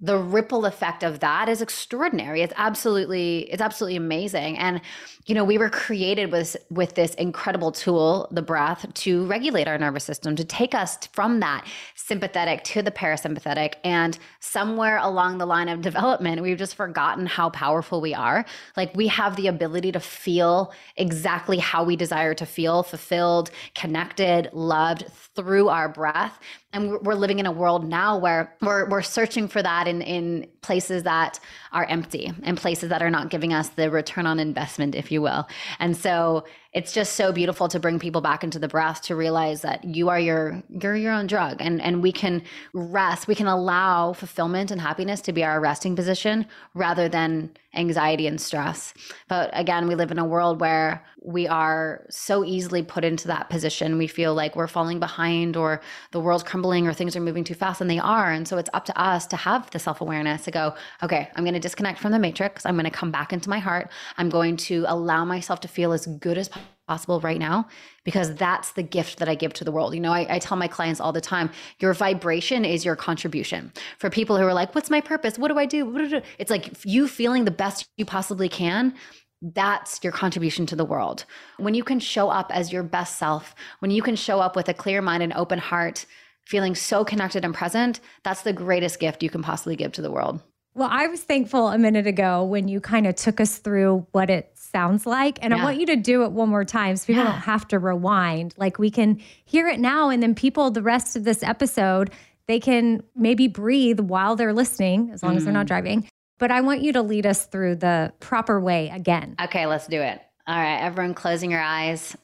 the 0.00 0.16
ripple 0.16 0.64
effect 0.64 1.02
of 1.02 1.20
that 1.20 1.48
is 1.48 1.60
extraordinary. 1.60 2.42
It's 2.42 2.54
absolutely, 2.56 3.40
it's 3.50 3.60
absolutely 3.60 3.96
amazing. 3.96 4.56
And 4.58 4.80
you 5.26 5.34
know, 5.34 5.44
we 5.44 5.58
were 5.58 5.68
created 5.68 6.32
with 6.32 6.56
with 6.70 6.94
this 6.94 7.14
incredible 7.14 7.70
tool, 7.70 8.26
the 8.32 8.42
breath, 8.42 8.86
to 8.94 9.26
regulate 9.26 9.68
our 9.68 9.78
nervous 9.78 10.02
system, 10.02 10.34
to 10.36 10.44
take 10.44 10.74
us 10.74 10.96
from 11.12 11.40
that 11.40 11.66
sympathetic 11.94 12.64
to 12.64 12.82
the 12.82 12.90
parasympathetic. 12.90 13.74
And 13.84 14.18
somewhere 14.40 14.98
along 14.98 15.38
the 15.38 15.46
line 15.46 15.68
of 15.68 15.82
development, 15.82 16.42
we've 16.42 16.58
just 16.58 16.74
forgotten 16.74 17.26
how 17.26 17.50
powerful 17.50 18.00
we 18.00 18.14
are. 18.14 18.44
Like 18.76 18.94
we 18.96 19.08
have 19.08 19.36
the 19.36 19.46
ability 19.46 19.92
to 19.92 20.00
feel 20.00 20.72
exactly 20.96 21.58
how 21.58 21.84
we 21.84 21.94
desire 21.94 22.34
to 22.34 22.46
feel, 22.46 22.82
fulfilled, 22.82 23.50
connected, 23.74 24.48
loved 24.52 25.04
through 25.36 25.68
our 25.68 25.88
breath. 25.88 26.40
And 26.72 27.00
we're 27.00 27.14
living 27.14 27.40
in 27.40 27.46
a 27.46 27.52
world 27.52 27.88
now 27.88 28.16
where 28.16 28.54
we're, 28.60 28.88
we're 28.88 29.02
searching 29.02 29.48
for 29.48 29.60
that 29.60 29.88
in, 29.88 30.02
in 30.02 30.48
places 30.62 31.04
that 31.04 31.40
are 31.72 31.84
empty 31.86 32.32
and 32.42 32.58
places 32.58 32.88
that 32.90 33.02
are 33.02 33.10
not 33.10 33.30
giving 33.30 33.52
us 33.52 33.70
the 33.70 33.90
return 33.90 34.26
on 34.26 34.38
investment, 34.38 34.94
if 34.94 35.10
you 35.10 35.22
will. 35.22 35.48
And 35.78 35.96
so 35.96 36.44
it's 36.72 36.92
just 36.92 37.14
so 37.14 37.32
beautiful 37.32 37.66
to 37.68 37.80
bring 37.80 37.98
people 37.98 38.20
back 38.20 38.44
into 38.44 38.58
the 38.58 38.68
breath 38.68 39.02
to 39.02 39.16
realize 39.16 39.62
that 39.62 39.82
you 39.84 40.08
are 40.08 40.20
your 40.20 40.62
you're 40.68 40.94
your 40.94 41.12
own 41.12 41.26
drug 41.26 41.56
and 41.58 41.82
and 41.82 42.00
we 42.00 42.12
can 42.12 42.42
rest 42.72 43.26
we 43.26 43.34
can 43.34 43.48
allow 43.48 44.12
fulfillment 44.12 44.70
and 44.70 44.80
happiness 44.80 45.20
to 45.20 45.32
be 45.32 45.42
our 45.42 45.60
resting 45.60 45.96
position 45.96 46.46
rather 46.74 47.08
than 47.08 47.50
anxiety 47.74 48.26
and 48.26 48.40
stress. 48.40 48.94
But 49.28 49.50
again 49.52 49.88
we 49.88 49.96
live 49.96 50.12
in 50.12 50.18
a 50.18 50.24
world 50.24 50.60
where 50.60 51.04
we 51.22 51.46
are 51.48 52.06
so 52.08 52.44
easily 52.44 52.82
put 52.82 53.04
into 53.04 53.28
that 53.28 53.50
position. 53.50 53.98
We 53.98 54.06
feel 54.06 54.34
like 54.34 54.56
we're 54.56 54.66
falling 54.66 55.00
behind 55.00 55.56
or 55.56 55.80
the 56.12 56.20
world's 56.20 56.44
crumbling 56.44 56.86
or 56.86 56.92
things 56.92 57.14
are 57.16 57.20
moving 57.20 57.44
too 57.44 57.54
fast 57.54 57.80
and 57.80 57.90
they 57.90 57.98
are. 57.98 58.30
And 58.30 58.48
so 58.48 58.58
it's 58.58 58.70
up 58.72 58.84
to 58.86 58.98
us 59.00 59.26
to 59.28 59.36
have 59.36 59.70
the 59.70 59.78
self-awareness 59.78 60.48
to 60.50 60.58
go 60.58 60.74
okay 61.02 61.28
i'm 61.36 61.44
going 61.44 61.54
to 61.54 61.60
disconnect 61.60 61.98
from 61.98 62.12
the 62.12 62.18
matrix 62.18 62.66
i'm 62.66 62.74
going 62.74 62.84
to 62.84 62.90
come 62.90 63.10
back 63.10 63.32
into 63.32 63.48
my 63.48 63.58
heart 63.58 63.90
i'm 64.18 64.28
going 64.28 64.56
to 64.56 64.84
allow 64.88 65.24
myself 65.24 65.60
to 65.60 65.68
feel 65.68 65.92
as 65.92 66.06
good 66.06 66.38
as 66.38 66.50
possible 66.90 67.20
right 67.20 67.38
now 67.38 67.68
because 68.02 68.34
that's 68.34 68.72
the 68.72 68.82
gift 68.82 69.20
that 69.20 69.28
I 69.28 69.36
give 69.36 69.52
to 69.52 69.64
the 69.64 69.70
world. 69.70 69.94
You 69.94 70.00
know, 70.00 70.12
I, 70.12 70.26
I, 70.28 70.38
tell 70.40 70.56
my 70.56 70.66
clients 70.66 71.00
all 71.00 71.12
the 71.12 71.20
time 71.20 71.48
your 71.78 71.94
vibration 71.94 72.64
is 72.64 72.84
your 72.84 72.96
contribution. 72.96 73.72
For 73.98 74.10
people 74.10 74.36
who 74.36 74.42
are 74.42 74.52
like, 74.52 74.74
what's 74.74 74.90
my 74.90 75.00
purpose? 75.00 75.38
What 75.38 75.52
do 75.52 75.58
I 75.58 75.66
do? 75.66 76.22
It's 76.36 76.50
like 76.50 76.84
you 76.84 77.06
feeling 77.06 77.44
the 77.44 77.52
best 77.52 77.88
you 77.96 78.04
possibly 78.04 78.48
can. 78.48 78.92
That's 79.40 80.00
your 80.02 80.12
contribution 80.12 80.66
to 80.66 80.74
the 80.74 80.84
world. 80.84 81.26
When 81.58 81.74
you 81.74 81.84
can 81.84 82.00
show 82.00 82.28
up 82.28 82.50
as 82.52 82.72
your 82.72 82.82
best 82.82 83.18
self, 83.18 83.54
when 83.78 83.92
you 83.92 84.02
can 84.02 84.16
show 84.16 84.40
up 84.40 84.56
with 84.56 84.68
a 84.68 84.74
clear 84.74 85.00
mind 85.00 85.22
and 85.22 85.32
open 85.34 85.60
heart, 85.60 86.06
feeling 86.50 86.74
so 86.74 87.04
connected 87.04 87.44
and 87.44 87.54
present, 87.54 88.00
that's 88.24 88.42
the 88.42 88.52
greatest 88.52 88.98
gift 88.98 89.22
you 89.22 89.30
can 89.30 89.40
possibly 89.40 89.76
give 89.76 89.92
to 89.92 90.02
the 90.02 90.10
world. 90.10 90.42
Well, 90.74 90.88
I 90.90 91.06
was 91.06 91.20
thankful 91.22 91.68
a 91.68 91.78
minute 91.78 92.08
ago 92.08 92.44
when 92.44 92.66
you 92.66 92.80
kind 92.80 93.06
of 93.06 93.14
took 93.14 93.40
us 93.40 93.58
through 93.58 94.06
what 94.10 94.30
it 94.30 94.50
sounds 94.54 95.06
like. 95.06 95.38
And 95.42 95.52
yeah. 95.52 95.60
I 95.60 95.64
want 95.64 95.78
you 95.78 95.86
to 95.86 95.96
do 95.96 96.24
it 96.24 96.32
one 96.32 96.48
more 96.48 96.64
time 96.64 96.96
so 96.96 97.06
people 97.06 97.22
yeah. 97.22 97.32
don't 97.32 97.40
have 97.40 97.68
to 97.68 97.78
rewind. 97.78 98.54
Like 98.56 98.78
we 98.78 98.90
can 98.90 99.20
hear 99.44 99.68
it 99.68 99.78
now, 99.78 100.10
and 100.10 100.22
then 100.22 100.34
people, 100.34 100.70
the 100.70 100.82
rest 100.82 101.16
of 101.16 101.24
this 101.24 101.42
episode, 101.42 102.10
they 102.46 102.58
can 102.58 103.02
maybe 103.14 103.46
breathe 103.46 104.00
while 104.00 104.34
they're 104.34 104.52
listening, 104.52 105.10
as 105.12 105.22
long 105.22 105.34
mm. 105.34 105.36
as 105.36 105.44
they're 105.44 105.52
not 105.52 105.66
mm. 105.66 105.68
driving. 105.68 106.08
But 106.38 106.50
I 106.50 106.62
want 106.62 106.82
you 106.82 106.92
to 106.94 107.02
lead 107.02 107.26
us 107.26 107.46
through 107.46 107.76
the 107.76 108.12
proper 108.18 108.60
way 108.60 108.90
again. 108.90 109.36
Okay, 109.40 109.66
let's 109.66 109.86
do 109.86 110.00
it. 110.00 110.20
All 110.48 110.56
right, 110.56 110.80
everyone, 110.80 111.14
closing 111.14 111.50
your 111.50 111.60
eyes, 111.60 112.16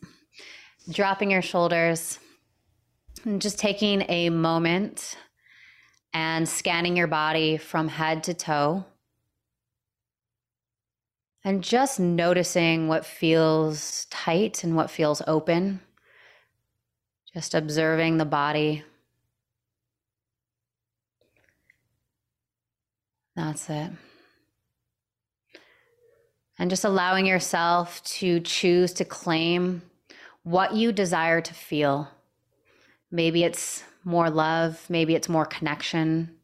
dropping 0.91 1.31
your 1.31 1.43
shoulders, 1.43 2.19
and 3.27 3.43
just 3.43 3.59
taking 3.59 4.05
a 4.09 4.31
moment 4.31 5.19
and 6.15 6.49
scanning 6.49 6.97
your 6.97 7.09
body 7.09 7.57
from 7.57 7.89
head 7.89 8.23
to 8.23 8.33
toe 8.33 8.85
and 11.45 11.63
just 11.63 11.99
noticing 11.99 12.87
what 12.87 13.05
feels 13.05 14.07
tight 14.11 14.63
and 14.63 14.77
what 14.77 14.91
feels 14.91 15.23
open. 15.27 15.81
Just 17.35 17.55
observing 17.55 18.17
the 18.17 18.25
body. 18.25 18.85
That's 23.35 23.69
it. 23.69 23.91
And 26.59 26.71
just 26.71 26.85
allowing 26.85 27.27
yourself 27.27 28.03
to 28.05 28.41
choose 28.41 28.93
to 28.95 29.05
claim 29.05 29.83
what 30.45 30.75
you 30.75 30.93
desire 30.93 31.41
to 31.41 31.53
feel. 31.53 32.09
Maybe 33.11 33.45
it's 33.45 33.83
more 34.05 34.31
love, 34.31 34.85
maybe 34.89 35.15
it's 35.15 35.29
more 35.29 35.47
connection, 35.47 36.37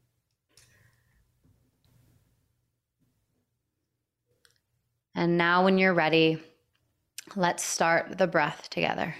And 5.15 5.37
now, 5.37 5.63
when 5.63 5.77
you're 5.77 5.93
ready, 5.93 6.39
let's 7.35 7.63
start 7.63 8.17
the 8.17 8.27
breath 8.27 8.69
together. 8.69 9.15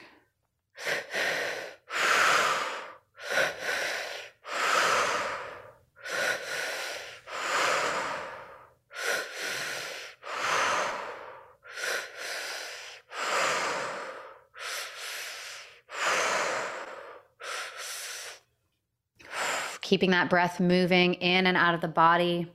Keeping 19.93 20.09
that 20.09 20.27
breath 20.27 20.59
moving 20.59 21.13
in 21.13 21.45
and 21.45 21.55
out 21.55 21.75
of 21.75 21.81
the 21.81 21.87
body 21.87 22.51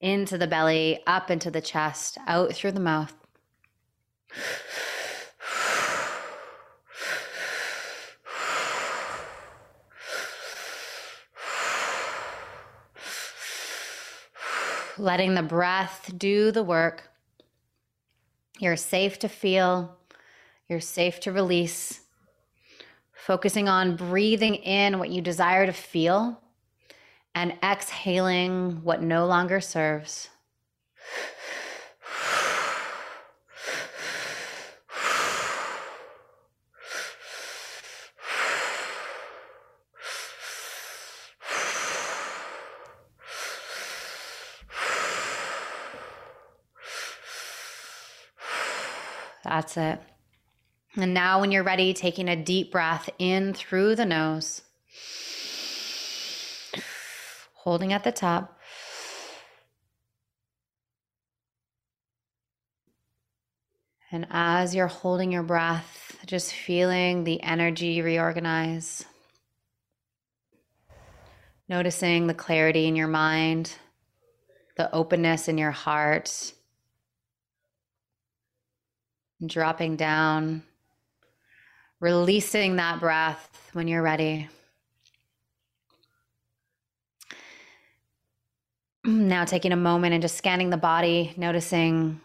into 0.00 0.38
the 0.38 0.46
belly, 0.46 1.02
up 1.04 1.28
into 1.28 1.50
the 1.50 1.60
chest, 1.60 2.16
out 2.28 2.52
through 2.52 2.70
the 2.70 2.78
mouth. 2.78 3.12
Letting 14.96 15.34
the 15.34 15.42
breath 15.42 16.12
do 16.16 16.52
the 16.52 16.62
work. 16.62 17.10
You're 18.60 18.76
safe 18.76 19.18
to 19.18 19.28
feel, 19.28 19.96
you're 20.68 20.78
safe 20.78 21.18
to 21.18 21.32
release. 21.32 22.02
Focusing 23.12 23.68
on 23.68 23.96
breathing 23.96 24.54
in 24.54 25.00
what 25.00 25.10
you 25.10 25.20
desire 25.20 25.66
to 25.66 25.72
feel 25.72 26.40
and 27.34 27.56
exhaling 27.62 28.82
what 28.82 29.02
no 29.02 29.26
longer 29.26 29.60
serves. 29.60 30.28
That's 49.44 49.76
it. 49.76 50.00
And 50.96 51.14
now, 51.14 51.40
when 51.40 51.52
you're 51.52 51.62
ready, 51.62 51.94
taking 51.94 52.28
a 52.28 52.36
deep 52.36 52.72
breath 52.72 53.08
in 53.18 53.54
through 53.54 53.94
the 53.94 54.06
nose, 54.06 54.62
holding 57.64 57.94
at 57.94 58.04
the 58.04 58.12
top. 58.12 58.58
And 64.12 64.26
as 64.30 64.74
you're 64.74 64.86
holding 64.86 65.32
your 65.32 65.42
breath, 65.42 66.18
just 66.26 66.52
feeling 66.52 67.24
the 67.24 67.42
energy 67.42 68.02
reorganize, 68.02 69.06
noticing 71.70 72.26
the 72.26 72.34
clarity 72.34 72.86
in 72.86 72.96
your 72.96 73.08
mind, 73.08 73.74
the 74.76 74.94
openness 74.94 75.48
in 75.48 75.56
your 75.56 75.70
heart, 75.70 76.52
dropping 79.44 79.96
down, 79.96 80.62
releasing 81.98 82.76
that 82.76 83.00
breath 83.00 83.70
when 83.72 83.88
you're 83.88 84.02
ready. 84.02 84.50
Now, 89.06 89.44
taking 89.44 89.72
a 89.72 89.76
moment 89.76 90.14
and 90.14 90.22
just 90.22 90.38
scanning 90.38 90.70
the 90.70 90.78
body, 90.78 91.34
noticing 91.36 92.22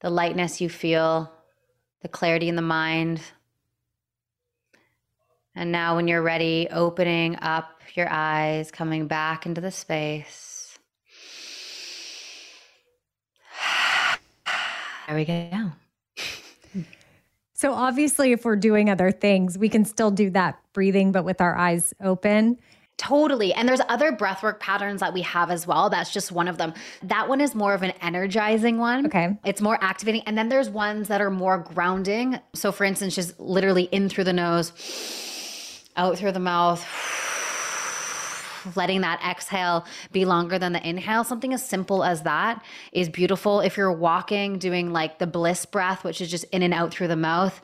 the 0.00 0.08
lightness 0.08 0.60
you 0.60 0.68
feel, 0.68 1.32
the 2.02 2.08
clarity 2.08 2.48
in 2.48 2.54
the 2.54 2.62
mind. 2.62 3.20
And 5.56 5.72
now, 5.72 5.96
when 5.96 6.06
you're 6.06 6.22
ready, 6.22 6.68
opening 6.70 7.36
up 7.42 7.80
your 7.94 8.06
eyes, 8.08 8.70
coming 8.70 9.08
back 9.08 9.46
into 9.46 9.60
the 9.60 9.72
space. 9.72 10.78
There 15.08 15.14
we 15.14 15.24
go. 15.24 15.72
So, 17.54 17.72
obviously, 17.72 18.32
if 18.32 18.44
we're 18.44 18.56
doing 18.56 18.90
other 18.90 19.10
things, 19.10 19.56
we 19.56 19.68
can 19.68 19.84
still 19.84 20.10
do 20.10 20.30
that 20.30 20.60
breathing, 20.72 21.10
but 21.10 21.24
with 21.24 21.40
our 21.40 21.56
eyes 21.56 21.94
open. 22.00 22.58
Totally. 22.98 23.52
And 23.52 23.68
there's 23.68 23.82
other 23.88 24.10
breathwork 24.12 24.58
patterns 24.58 25.00
that 25.00 25.12
we 25.12 25.22
have 25.22 25.50
as 25.50 25.66
well. 25.66 25.90
That's 25.90 26.10
just 26.10 26.32
one 26.32 26.48
of 26.48 26.56
them. 26.56 26.72
That 27.02 27.28
one 27.28 27.42
is 27.42 27.54
more 27.54 27.74
of 27.74 27.82
an 27.82 27.92
energizing 28.00 28.78
one. 28.78 29.06
Okay. 29.06 29.36
It's 29.44 29.60
more 29.60 29.78
activating. 29.82 30.22
And 30.26 30.36
then 30.36 30.48
there's 30.48 30.70
ones 30.70 31.08
that 31.08 31.20
are 31.20 31.30
more 31.30 31.58
grounding. 31.58 32.40
So, 32.54 32.72
for 32.72 32.84
instance, 32.84 33.14
just 33.14 33.38
literally 33.38 33.84
in 33.84 34.08
through 34.08 34.24
the 34.24 34.32
nose, 34.32 34.72
out 35.96 36.16
through 36.16 36.32
the 36.32 36.40
mouth 36.40 36.84
letting 38.74 39.02
that 39.02 39.20
exhale 39.24 39.86
be 40.10 40.24
longer 40.24 40.58
than 40.58 40.72
the 40.72 40.88
inhale. 40.88 41.22
Something 41.22 41.52
as 41.52 41.64
simple 41.64 42.02
as 42.02 42.22
that 42.22 42.64
is 42.90 43.08
beautiful. 43.08 43.60
If 43.60 43.76
you're 43.76 43.92
walking, 43.92 44.58
doing 44.58 44.92
like 44.92 45.18
the 45.20 45.26
bliss 45.26 45.66
breath, 45.66 46.02
which 46.02 46.20
is 46.20 46.28
just 46.28 46.44
in 46.44 46.62
and 46.62 46.74
out 46.74 46.92
through 46.92 47.08
the 47.08 47.16
mouth. 47.16 47.60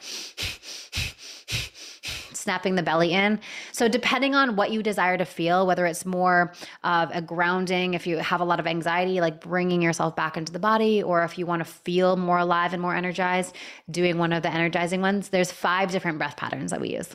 Snapping 2.43 2.75
the 2.75 2.83
belly 2.83 3.13
in. 3.13 3.41
So, 3.73 3.89
depending 3.89 4.35
on 4.35 4.57
what 4.57 4.71
you 4.71 4.83
desire 4.83 5.17
to 5.17 5.25
feel, 5.25 5.67
whether 5.67 5.87
it's 5.87 6.05
more 6.05 6.53
of 6.85 7.11
a 7.13 7.23
grounding, 7.23 7.95
if 7.95 8.07
you 8.07 8.19
have 8.19 8.41
a 8.41 8.45
lot 8.45 8.61
of 8.61 8.67
anxiety, 8.67 9.21
like 9.21 9.41
bringing 9.41 9.81
yourself 9.81 10.17
back 10.17 10.37
into 10.37 10.53
the 10.53 10.59
body, 10.59 11.03
or 11.03 11.23
if 11.25 11.39
you 11.39 11.47
want 11.47 11.65
to 11.65 11.71
feel 11.71 12.17
more 12.17 12.39
alive 12.39 12.73
and 12.73 12.83
more 12.83 12.95
energized, 12.95 13.57
doing 13.91 14.19
one 14.19 14.33
of 14.33 14.43
the 14.43 14.53
energizing 14.53 15.01
ones, 15.01 15.29
there's 15.29 15.53
five 15.53 15.91
different 15.91 16.19
breath 16.19 16.37
patterns 16.37 16.71
that 16.71 16.81
we 16.81 16.95
use. 16.95 17.15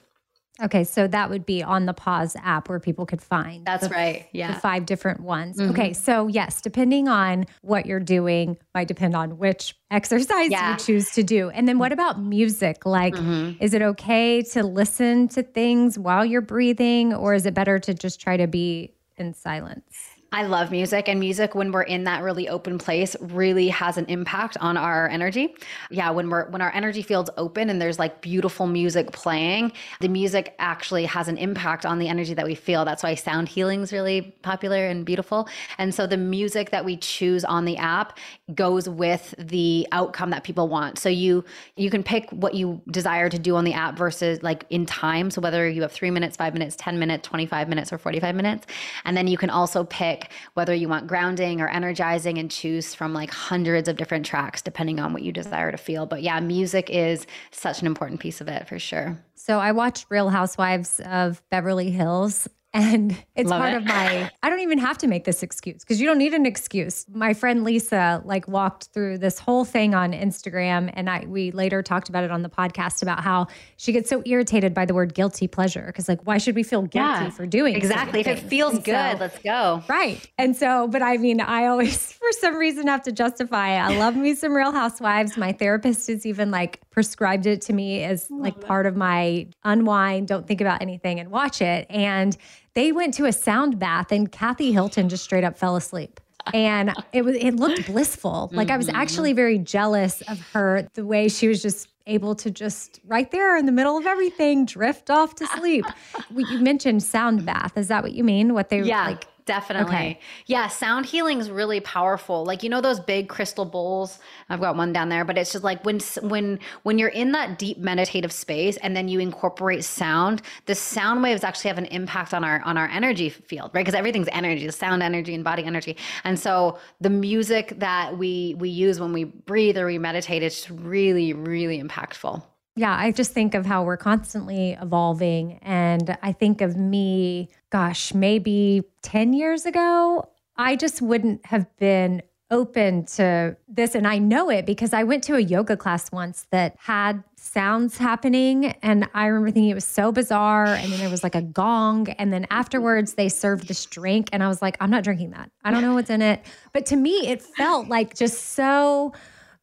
Okay, 0.61 0.83
so 0.83 1.07
that 1.07 1.29
would 1.29 1.45
be 1.45 1.61
on 1.61 1.85
the 1.85 1.93
Pause 1.93 2.35
app 2.43 2.67
where 2.67 2.79
people 2.79 3.05
could 3.05 3.21
find. 3.21 3.65
That's 3.65 3.87
the, 3.87 3.93
right. 3.93 4.27
Yeah. 4.31 4.53
The 4.53 4.59
five 4.59 4.85
different 4.85 5.19
ones. 5.19 5.57
Mm-hmm. 5.57 5.71
Okay, 5.71 5.93
so 5.93 6.27
yes, 6.27 6.61
depending 6.61 7.07
on 7.07 7.45
what 7.61 7.85
you're 7.85 7.99
doing, 7.99 8.57
might 8.73 8.87
depend 8.87 9.15
on 9.15 9.37
which 9.37 9.75
exercise 9.91 10.49
yeah. 10.49 10.71
you 10.71 10.77
choose 10.77 11.11
to 11.11 11.23
do. 11.23 11.49
And 11.49 11.67
then 11.67 11.77
what 11.77 11.91
about 11.91 12.19
music? 12.21 12.85
Like, 12.85 13.13
mm-hmm. 13.13 13.61
is 13.63 13.73
it 13.73 13.81
okay 13.81 14.41
to 14.41 14.63
listen 14.63 15.27
to 15.29 15.43
things 15.43 15.99
while 15.99 16.25
you're 16.25 16.41
breathing, 16.41 17.13
or 17.13 17.33
is 17.33 17.45
it 17.45 17.53
better 17.53 17.77
to 17.79 17.93
just 17.93 18.19
try 18.19 18.37
to 18.37 18.47
be 18.47 18.93
in 19.17 19.33
silence? 19.33 20.09
I 20.29 20.43
love 20.43 20.71
music, 20.71 21.07
and 21.07 21.21
music 21.21 21.55
when 21.55 21.71
we're 21.71 21.83
in 21.83 22.03
that 22.03 22.21
really 22.21 22.49
open 22.49 22.77
place 22.77 23.15
really 23.21 23.69
has 23.69 23.97
an 23.97 24.05
impact 24.07 24.57
on 24.59 24.75
our 24.75 25.07
energy. 25.07 25.55
Yeah, 25.89 26.09
when 26.09 26.29
we're 26.29 26.49
when 26.49 26.61
our 26.61 26.71
energy 26.73 27.01
field's 27.01 27.29
open 27.37 27.69
and 27.69 27.81
there's 27.81 27.97
like 27.97 28.19
beautiful 28.19 28.67
music 28.67 29.13
playing, 29.13 29.71
the 30.01 30.09
music 30.09 30.53
actually 30.59 31.05
has 31.05 31.29
an 31.29 31.37
impact 31.37 31.85
on 31.85 31.97
the 31.97 32.09
energy 32.09 32.33
that 32.33 32.45
we 32.45 32.55
feel. 32.55 32.83
That's 32.83 33.03
why 33.03 33.15
sound 33.15 33.47
healing 33.47 33.81
is 33.81 33.93
really 33.93 34.35
popular 34.41 34.85
and 34.87 35.05
beautiful. 35.05 35.47
And 35.77 35.95
so 35.95 36.05
the 36.05 36.17
music 36.17 36.71
that 36.71 36.83
we 36.83 36.97
choose 36.97 37.45
on 37.45 37.63
the 37.63 37.77
app 37.77 38.17
goes 38.53 38.87
with 38.87 39.35
the 39.37 39.85
outcome 39.91 40.29
that 40.29 40.43
people 40.43 40.69
want. 40.69 40.97
So 40.97 41.09
you 41.09 41.43
you 41.75 41.89
can 41.89 42.01
pick 42.01 42.29
what 42.31 42.53
you 42.53 42.81
desire 42.91 43.29
to 43.29 43.37
do 43.37 43.55
on 43.55 43.65
the 43.65 43.73
app 43.73 43.97
versus 43.97 44.41
like 44.41 44.65
in 44.69 44.85
time. 44.85 45.29
So 45.31 45.41
whether 45.41 45.67
you 45.67 45.81
have 45.81 45.91
three 45.91 46.11
minutes, 46.11 46.37
five 46.37 46.53
minutes, 46.53 46.75
ten 46.77 46.97
minutes, 46.97 47.27
twenty 47.27 47.45
five 47.45 47.67
minutes, 47.67 47.91
or 47.91 47.97
forty 47.97 48.19
five 48.19 48.35
minutes, 48.35 48.65
and 49.03 49.17
then 49.17 49.27
you 49.27 49.37
can 49.37 49.49
also 49.49 49.83
pick 49.83 50.31
whether 50.53 50.73
you 50.73 50.87
want 50.87 51.07
grounding 51.07 51.59
or 51.59 51.67
energizing 51.67 52.37
and 52.37 52.49
choose 52.49 52.95
from 52.95 53.13
like 53.13 53.31
hundreds 53.31 53.89
of 53.89 53.97
different 53.97 54.25
tracks 54.25 54.61
depending 54.61 54.99
on 54.99 55.11
what 55.11 55.23
you 55.23 55.31
desire 55.31 55.71
to 55.71 55.77
feel. 55.77 56.05
But 56.05 56.21
yeah, 56.21 56.39
music 56.39 56.89
is 56.89 57.27
such 57.51 57.81
an 57.81 57.87
important 57.87 58.21
piece 58.21 58.39
of 58.39 58.47
it 58.47 58.67
for 58.67 58.79
sure. 58.79 59.17
So 59.35 59.59
I 59.59 59.71
watched 59.71 60.07
Real 60.09 60.29
Housewives 60.29 60.99
of 61.01 61.41
Beverly 61.49 61.91
Hills 61.91 62.47
and 62.77 63.17
it's 63.35 63.49
Love 63.49 63.59
part 63.59 63.73
it. 63.73 63.77
of 63.77 63.85
my, 63.85 64.29
I 64.43 64.49
don't 64.51 64.59
even 64.59 64.77
have 64.77 64.99
to 64.99 65.07
make 65.07 65.23
this 65.23 65.41
excuse 65.41 65.83
because 65.83 65.99
you 65.99 66.05
don't 66.05 66.19
need 66.19 66.35
an 66.35 66.45
excuse. 66.45 67.07
My 67.11 67.33
friend 67.33 67.63
Lisa 67.63 68.21
like 68.23 68.47
walked 68.47 68.89
through 68.93 69.17
this 69.17 69.39
whole 69.39 69.65
thing 69.65 69.95
on 69.95 70.11
Instagram 70.13 70.91
and 70.93 71.09
I, 71.09 71.25
we 71.27 71.49
later 71.49 71.81
talked 71.81 72.07
about 72.07 72.23
it 72.23 72.29
on 72.29 72.43
the 72.43 72.49
podcast 72.49 73.01
about 73.01 73.23
how 73.23 73.47
she 73.77 73.91
gets 73.91 74.11
so 74.11 74.21
irritated 74.27 74.75
by 74.75 74.85
the 74.85 74.93
word 74.93 75.15
guilty 75.15 75.47
pleasure. 75.47 75.91
Cause 75.95 76.07
like, 76.07 76.21
why 76.27 76.37
should 76.37 76.53
we 76.53 76.61
feel 76.61 76.83
guilty 76.83 77.23
yeah, 77.23 77.29
for 77.31 77.47
doing 77.47 77.75
Exactly. 77.75 78.19
If 78.19 78.27
it 78.27 78.39
feels 78.41 78.75
and 78.75 78.83
good, 78.83 79.13
so, 79.13 79.17
let's 79.21 79.39
go. 79.39 79.83
Right. 79.89 80.29
And 80.37 80.55
so, 80.55 80.87
but 80.87 81.01
I 81.01 81.17
mean, 81.17 81.41
I 81.41 81.65
always, 81.65 82.11
for 82.13 82.31
some 82.33 82.57
reason, 82.57 82.85
have 82.85 83.01
to 83.03 83.11
justify 83.11 83.69
it. 83.69 83.79
I 83.79 83.97
love 83.97 84.15
me 84.15 84.35
some 84.35 84.53
real 84.53 84.71
housewives. 84.71 85.35
My 85.35 85.51
therapist 85.51 86.07
has 86.07 86.27
even 86.27 86.51
like 86.51 86.79
prescribed 86.91 87.47
it 87.47 87.61
to 87.61 87.73
me 87.73 88.03
as 88.03 88.29
like 88.29 88.61
part 88.61 88.85
of 88.85 88.95
my 88.95 89.47
unwind, 89.63 90.27
don't 90.27 90.45
think 90.45 90.61
about 90.61 90.83
anything 90.83 91.19
and 91.19 91.31
watch 91.31 91.59
it. 91.59 91.87
And 91.89 92.37
they 92.77 92.91
went 92.91 93.15
to 93.15 93.25
a 93.25 93.33
sound 93.33 93.79
bath 93.79 94.11
and 94.11 94.31
Kathy 94.31 94.71
Hilton 94.71 95.09
just 95.09 95.23
straight 95.23 95.43
up 95.43 95.57
fell 95.57 95.75
asleep. 95.75 96.21
And 96.53 96.93
it 97.11 97.25
was 97.25 97.35
it 97.35 97.55
looked 97.55 97.87
blissful. 97.87 98.51
Like 98.53 98.69
I 98.69 98.77
was 98.77 98.85
mm-hmm. 98.85 98.95
actually 98.95 99.33
very 99.33 99.57
jealous 99.57 100.21
of 100.29 100.39
her 100.51 100.87
the 100.93 101.03
way 101.03 101.27
she 101.27 101.47
was 101.47 101.63
just 101.63 101.89
able 102.05 102.35
to 102.35 102.51
just 102.51 102.99
right 103.07 103.31
there 103.31 103.57
in 103.57 103.65
the 103.65 103.71
middle 103.71 103.97
of 103.97 104.05
everything 104.05 104.63
drift 104.65 105.09
off 105.09 105.33
to 105.35 105.47
sleep. 105.47 105.85
you 106.29 106.59
mentioned 106.59 107.01
sound 107.01 107.47
bath. 107.47 107.75
Is 107.77 107.87
that 107.87 108.03
what 108.03 108.11
you 108.11 108.23
mean? 108.23 108.53
What 108.53 108.69
they 108.69 108.83
yeah. 108.83 109.07
like 109.07 109.25
Definitely. 109.47 109.95
Okay. 109.95 110.19
Yeah, 110.45 110.67
sound 110.67 111.05
healing 111.05 111.39
is 111.39 111.49
really 111.49 111.79
powerful. 111.79 112.43
Like 112.43 112.63
you 112.63 112.69
know 112.69 112.81
those 112.81 112.99
big 112.99 113.29
crystal 113.29 113.63
bowls. 113.63 114.19
I've 114.49 114.59
got 114.59 114.75
one 114.75 114.91
down 114.91 115.07
there, 115.07 115.23
but 115.23 115.37
it's 115.37 115.53
just 115.53 115.63
like 115.63 115.83
when 115.85 116.01
when 116.21 116.59
when 116.83 116.99
you're 116.99 117.07
in 117.07 117.31
that 117.31 117.57
deep 117.57 117.77
meditative 117.77 118.33
space 118.33 118.75
and 118.77 118.95
then 118.95 119.07
you 119.07 119.19
incorporate 119.19 119.85
sound, 119.85 120.41
the 120.65 120.75
sound 120.75 121.23
waves 121.23 121.45
actually 121.45 121.69
have 121.69 121.77
an 121.77 121.85
impact 121.85 122.33
on 122.33 122.43
our 122.43 122.61
on 122.63 122.77
our 122.77 122.89
energy 122.89 123.29
field, 123.29 123.71
right? 123.73 123.85
Because 123.85 123.97
everything's 123.97 124.27
energy, 124.33 124.65
the 124.65 124.73
sound 124.73 125.01
energy 125.01 125.33
and 125.33 125.45
body 125.45 125.63
energy. 125.63 125.95
And 126.25 126.37
so 126.37 126.77
the 126.99 127.09
music 127.09 127.73
that 127.77 128.17
we 128.17 128.55
we 128.59 128.67
use 128.67 128.99
when 128.99 129.13
we 129.13 129.23
breathe 129.23 129.77
or 129.77 129.85
we 129.85 129.97
meditate 129.97 130.43
is 130.43 130.55
just 130.55 130.69
really 130.71 131.31
really 131.31 131.81
impactful. 131.81 132.43
Yeah, 132.77 132.95
I 132.95 133.11
just 133.11 133.31
think 133.31 133.55
of 133.55 133.65
how 133.65 133.83
we're 133.83 133.97
constantly 133.97 134.77
evolving. 134.79 135.57
And 135.63 136.15
I 136.21 136.31
think 136.31 136.61
of 136.61 136.77
me, 136.77 137.49
gosh, 137.69 138.13
maybe 138.13 138.83
10 139.01 139.33
years 139.33 139.65
ago, 139.65 140.29
I 140.55 140.75
just 140.75 141.01
wouldn't 141.01 141.45
have 141.45 141.67
been 141.77 142.21
open 142.49 143.05
to 143.05 143.57
this. 143.67 143.93
And 143.93 144.07
I 144.07 144.17
know 144.17 144.49
it 144.49 144.65
because 144.65 144.93
I 144.93 145.03
went 145.03 145.23
to 145.25 145.35
a 145.35 145.39
yoga 145.39 145.75
class 145.75 146.11
once 146.11 146.47
that 146.51 146.75
had 146.79 147.23
sounds 147.35 147.97
happening. 147.97 148.67
And 148.81 149.09
I 149.13 149.25
remember 149.25 149.51
thinking 149.51 149.69
it 149.69 149.75
was 149.75 149.85
so 149.85 150.11
bizarre. 150.11 150.65
And 150.65 150.91
then 150.91 150.99
there 150.99 151.09
was 151.09 151.23
like 151.23 151.35
a 151.35 151.41
gong. 151.41 152.09
And 152.11 152.31
then 152.31 152.47
afterwards, 152.49 153.13
they 153.13 153.29
served 153.29 153.67
this 153.67 153.85
drink. 153.85 154.29
And 154.31 154.43
I 154.43 154.47
was 154.47 154.61
like, 154.61 154.77
I'm 154.79 154.89
not 154.89 155.03
drinking 155.03 155.31
that. 155.31 155.51
I 155.63 155.71
don't 155.71 155.81
know 155.81 155.93
what's 155.93 156.09
in 156.09 156.21
it. 156.21 156.45
But 156.73 156.85
to 156.87 156.95
me, 156.95 157.27
it 157.27 157.41
felt 157.41 157.89
like 157.89 158.15
just 158.15 158.51
so 158.53 159.13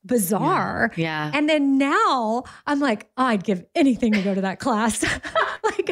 bizarre. 0.04 0.92
Yeah. 0.96 1.30
And 1.32 1.48
then 1.48 1.78
now 1.78 2.44
I'm 2.66 2.80
like, 2.80 3.08
oh, 3.16 3.24
I'd 3.24 3.44
give 3.44 3.64
anything 3.74 4.12
to 4.12 4.22
go 4.22 4.34
to 4.34 4.42
that 4.42 4.58
class. 4.60 5.02
like, 5.64 5.90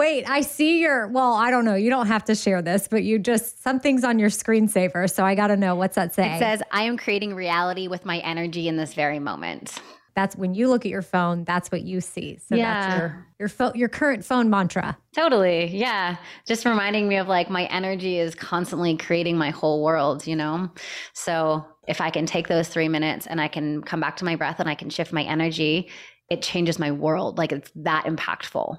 wait, 0.00 0.24
I 0.28 0.40
see 0.40 0.80
your, 0.80 1.08
well, 1.08 1.34
I 1.34 1.50
don't 1.50 1.66
know. 1.66 1.74
You 1.74 1.90
don't 1.90 2.06
have 2.06 2.24
to 2.24 2.34
share 2.34 2.62
this, 2.62 2.88
but 2.88 3.02
you 3.04 3.18
just, 3.18 3.62
something's 3.62 4.02
on 4.02 4.18
your 4.18 4.30
screensaver. 4.30 5.12
So 5.12 5.26
I 5.26 5.34
got 5.34 5.48
to 5.48 5.58
know 5.58 5.74
what's 5.74 5.96
that 5.96 6.14
say? 6.14 6.36
It 6.36 6.38
says, 6.38 6.62
I 6.72 6.84
am 6.84 6.96
creating 6.96 7.34
reality 7.34 7.86
with 7.86 8.06
my 8.06 8.18
energy 8.20 8.66
in 8.66 8.78
this 8.78 8.94
very 8.94 9.18
moment. 9.18 9.74
That's 10.14 10.34
when 10.34 10.54
you 10.54 10.68
look 10.70 10.86
at 10.86 10.90
your 10.90 11.02
phone, 11.02 11.44
that's 11.44 11.70
what 11.70 11.82
you 11.82 12.00
see. 12.00 12.38
So 12.38 12.54
Yeah. 12.56 12.80
that's 12.80 12.98
your, 12.98 13.26
your, 13.40 13.48
pho- 13.50 13.72
your 13.74 13.88
current 13.90 14.24
phone 14.24 14.48
mantra. 14.48 14.96
Totally. 15.14 15.66
Yeah. 15.66 16.16
Just 16.46 16.64
reminding 16.64 17.06
me 17.06 17.16
of 17.16 17.28
like 17.28 17.50
my 17.50 17.66
energy 17.66 18.18
is 18.18 18.34
constantly 18.34 18.96
creating 18.96 19.36
my 19.36 19.50
whole 19.50 19.84
world, 19.84 20.26
you 20.26 20.34
know? 20.34 20.70
So 21.12 21.64
if 21.86 22.00
I 22.00 22.08
can 22.08 22.24
take 22.24 22.48
those 22.48 22.68
three 22.68 22.88
minutes 22.88 23.26
and 23.26 23.38
I 23.38 23.48
can 23.48 23.82
come 23.82 24.00
back 24.00 24.16
to 24.16 24.24
my 24.24 24.34
breath 24.36 24.60
and 24.60 24.68
I 24.68 24.74
can 24.74 24.88
shift 24.88 25.12
my 25.12 25.22
energy, 25.22 25.90
it 26.30 26.42
changes 26.42 26.78
my 26.78 26.92
world. 26.92 27.36
Like 27.36 27.52
it's 27.52 27.70
that 27.74 28.04
impactful. 28.04 28.78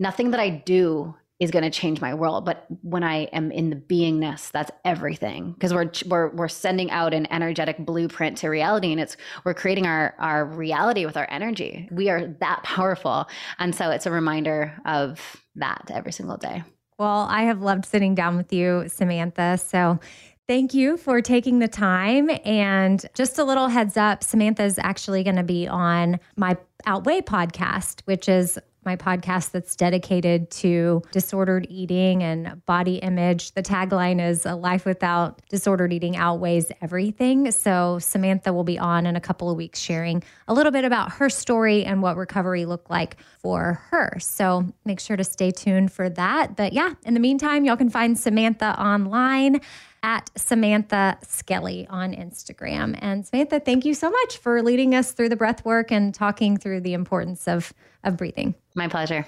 Nothing 0.00 0.32
that 0.32 0.40
I 0.40 0.50
do 0.50 1.14
is 1.40 1.52
going 1.52 1.62
to 1.62 1.70
change 1.70 2.00
my 2.00 2.14
world, 2.14 2.44
but 2.44 2.66
when 2.82 3.04
I 3.04 3.24
am 3.26 3.52
in 3.52 3.70
the 3.70 3.76
beingness, 3.76 4.50
that's 4.50 4.72
everything. 4.84 5.52
Because 5.52 5.72
we're 5.72 5.90
we're 6.06 6.30
we're 6.30 6.48
sending 6.48 6.90
out 6.90 7.14
an 7.14 7.30
energetic 7.32 7.78
blueprint 7.78 8.38
to 8.38 8.48
reality, 8.48 8.90
and 8.90 9.00
it's 9.00 9.16
we're 9.44 9.54
creating 9.54 9.86
our 9.86 10.14
our 10.18 10.44
reality 10.44 11.06
with 11.06 11.16
our 11.16 11.28
energy. 11.30 11.88
We 11.92 12.10
are 12.10 12.26
that 12.40 12.64
powerful, 12.64 13.28
and 13.58 13.72
so 13.72 13.90
it's 13.90 14.06
a 14.06 14.10
reminder 14.10 14.76
of 14.84 15.40
that 15.54 15.90
every 15.94 16.12
single 16.12 16.36
day. 16.36 16.64
Well, 16.98 17.28
I 17.30 17.42
have 17.42 17.62
loved 17.62 17.86
sitting 17.86 18.16
down 18.16 18.36
with 18.36 18.52
you, 18.52 18.88
Samantha. 18.88 19.58
So 19.58 20.00
thank 20.48 20.74
you 20.74 20.96
for 20.96 21.22
taking 21.22 21.60
the 21.60 21.68
time. 21.68 22.30
And 22.44 23.04
just 23.14 23.38
a 23.38 23.44
little 23.44 23.68
heads 23.68 23.96
up 23.96 24.24
Samantha 24.24 24.64
is 24.64 24.78
actually 24.80 25.22
going 25.22 25.36
to 25.36 25.44
be 25.44 25.68
on 25.68 26.18
my 26.36 26.56
Outweigh 26.86 27.22
podcast, 27.22 28.02
which 28.04 28.28
is 28.28 28.58
my 28.84 28.96
podcast 28.96 29.50
that's 29.50 29.76
dedicated 29.76 30.50
to 30.50 31.02
disordered 31.12 31.66
eating 31.68 32.22
and 32.22 32.64
body 32.64 32.96
image. 32.96 33.52
The 33.52 33.62
tagline 33.62 34.24
is 34.24 34.46
A 34.46 34.54
Life 34.54 34.86
Without 34.86 35.42
Disordered 35.50 35.92
Eating 35.92 36.16
Outweighs 36.16 36.72
Everything. 36.80 37.50
So, 37.50 37.98
Samantha 37.98 38.52
will 38.52 38.64
be 38.64 38.78
on 38.78 39.04
in 39.04 39.14
a 39.14 39.20
couple 39.20 39.50
of 39.50 39.58
weeks 39.58 39.78
sharing 39.78 40.22
a 40.46 40.54
little 40.54 40.72
bit 40.72 40.84
about 40.84 41.12
her 41.12 41.28
story 41.28 41.84
and 41.84 42.00
what 42.00 42.16
recovery 42.16 42.64
looked 42.64 42.88
like 42.88 43.18
for 43.42 43.82
her. 43.90 44.16
So, 44.20 44.72
make 44.86 45.00
sure 45.00 45.18
to 45.18 45.24
stay 45.24 45.50
tuned 45.50 45.92
for 45.92 46.08
that. 46.08 46.56
But 46.56 46.72
yeah, 46.72 46.94
in 47.04 47.12
the 47.12 47.20
meantime, 47.20 47.66
y'all 47.66 47.76
can 47.76 47.90
find 47.90 48.18
Samantha 48.18 48.80
online 48.80 49.60
at 50.02 50.30
Samantha 50.36 51.18
Skelly 51.22 51.86
on 51.88 52.12
Instagram. 52.12 52.98
And 53.00 53.26
Samantha, 53.26 53.60
thank 53.60 53.84
you 53.84 53.94
so 53.94 54.10
much 54.10 54.38
for 54.38 54.62
leading 54.62 54.94
us 54.94 55.12
through 55.12 55.28
the 55.28 55.36
breath 55.36 55.64
work 55.64 55.90
and 55.90 56.14
talking 56.14 56.56
through 56.56 56.80
the 56.80 56.94
importance 56.94 57.48
of, 57.48 57.72
of 58.04 58.16
breathing. 58.16 58.54
My 58.74 58.88
pleasure. 58.88 59.26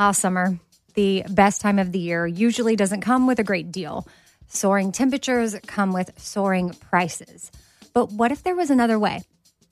Ah, 0.00 0.12
summer, 0.12 0.60
the 0.94 1.24
best 1.28 1.60
time 1.60 1.80
of 1.80 1.90
the 1.90 1.98
year, 1.98 2.24
usually 2.24 2.76
doesn't 2.76 3.00
come 3.00 3.26
with 3.26 3.40
a 3.40 3.44
great 3.44 3.72
deal. 3.72 4.06
Soaring 4.46 4.92
temperatures 4.92 5.56
come 5.66 5.92
with 5.92 6.12
soaring 6.16 6.70
prices. 6.70 7.50
But 7.92 8.12
what 8.12 8.30
if 8.30 8.44
there 8.44 8.54
was 8.54 8.70
another 8.70 8.98
way? 8.98 9.22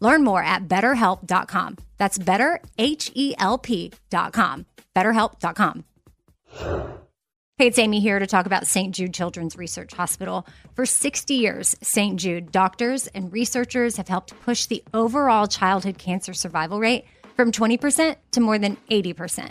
Learn 0.00 0.24
more 0.24 0.42
at 0.42 0.68
betterhelp.com. 0.68 1.76
That's 1.96 2.18
betterhelp.com. 2.18 4.66
Betterhelp.com. 4.96 5.84
Hey, 7.58 7.66
it's 7.66 7.78
Amy 7.80 7.98
here 7.98 8.20
to 8.20 8.26
talk 8.28 8.46
about 8.46 8.68
St. 8.68 8.94
Jude 8.94 9.12
Children's 9.12 9.56
Research 9.56 9.92
Hospital. 9.94 10.46
For 10.76 10.86
60 10.86 11.34
years, 11.34 11.74
St. 11.82 12.20
Jude 12.20 12.52
doctors 12.52 13.08
and 13.08 13.32
researchers 13.32 13.96
have 13.96 14.06
helped 14.06 14.40
push 14.42 14.66
the 14.66 14.84
overall 14.94 15.48
childhood 15.48 15.98
cancer 15.98 16.34
survival 16.34 16.78
rate 16.78 17.04
from 17.36 17.50
20% 17.50 18.14
to 18.30 18.40
more 18.40 18.58
than 18.58 18.76
80%. 18.88 19.50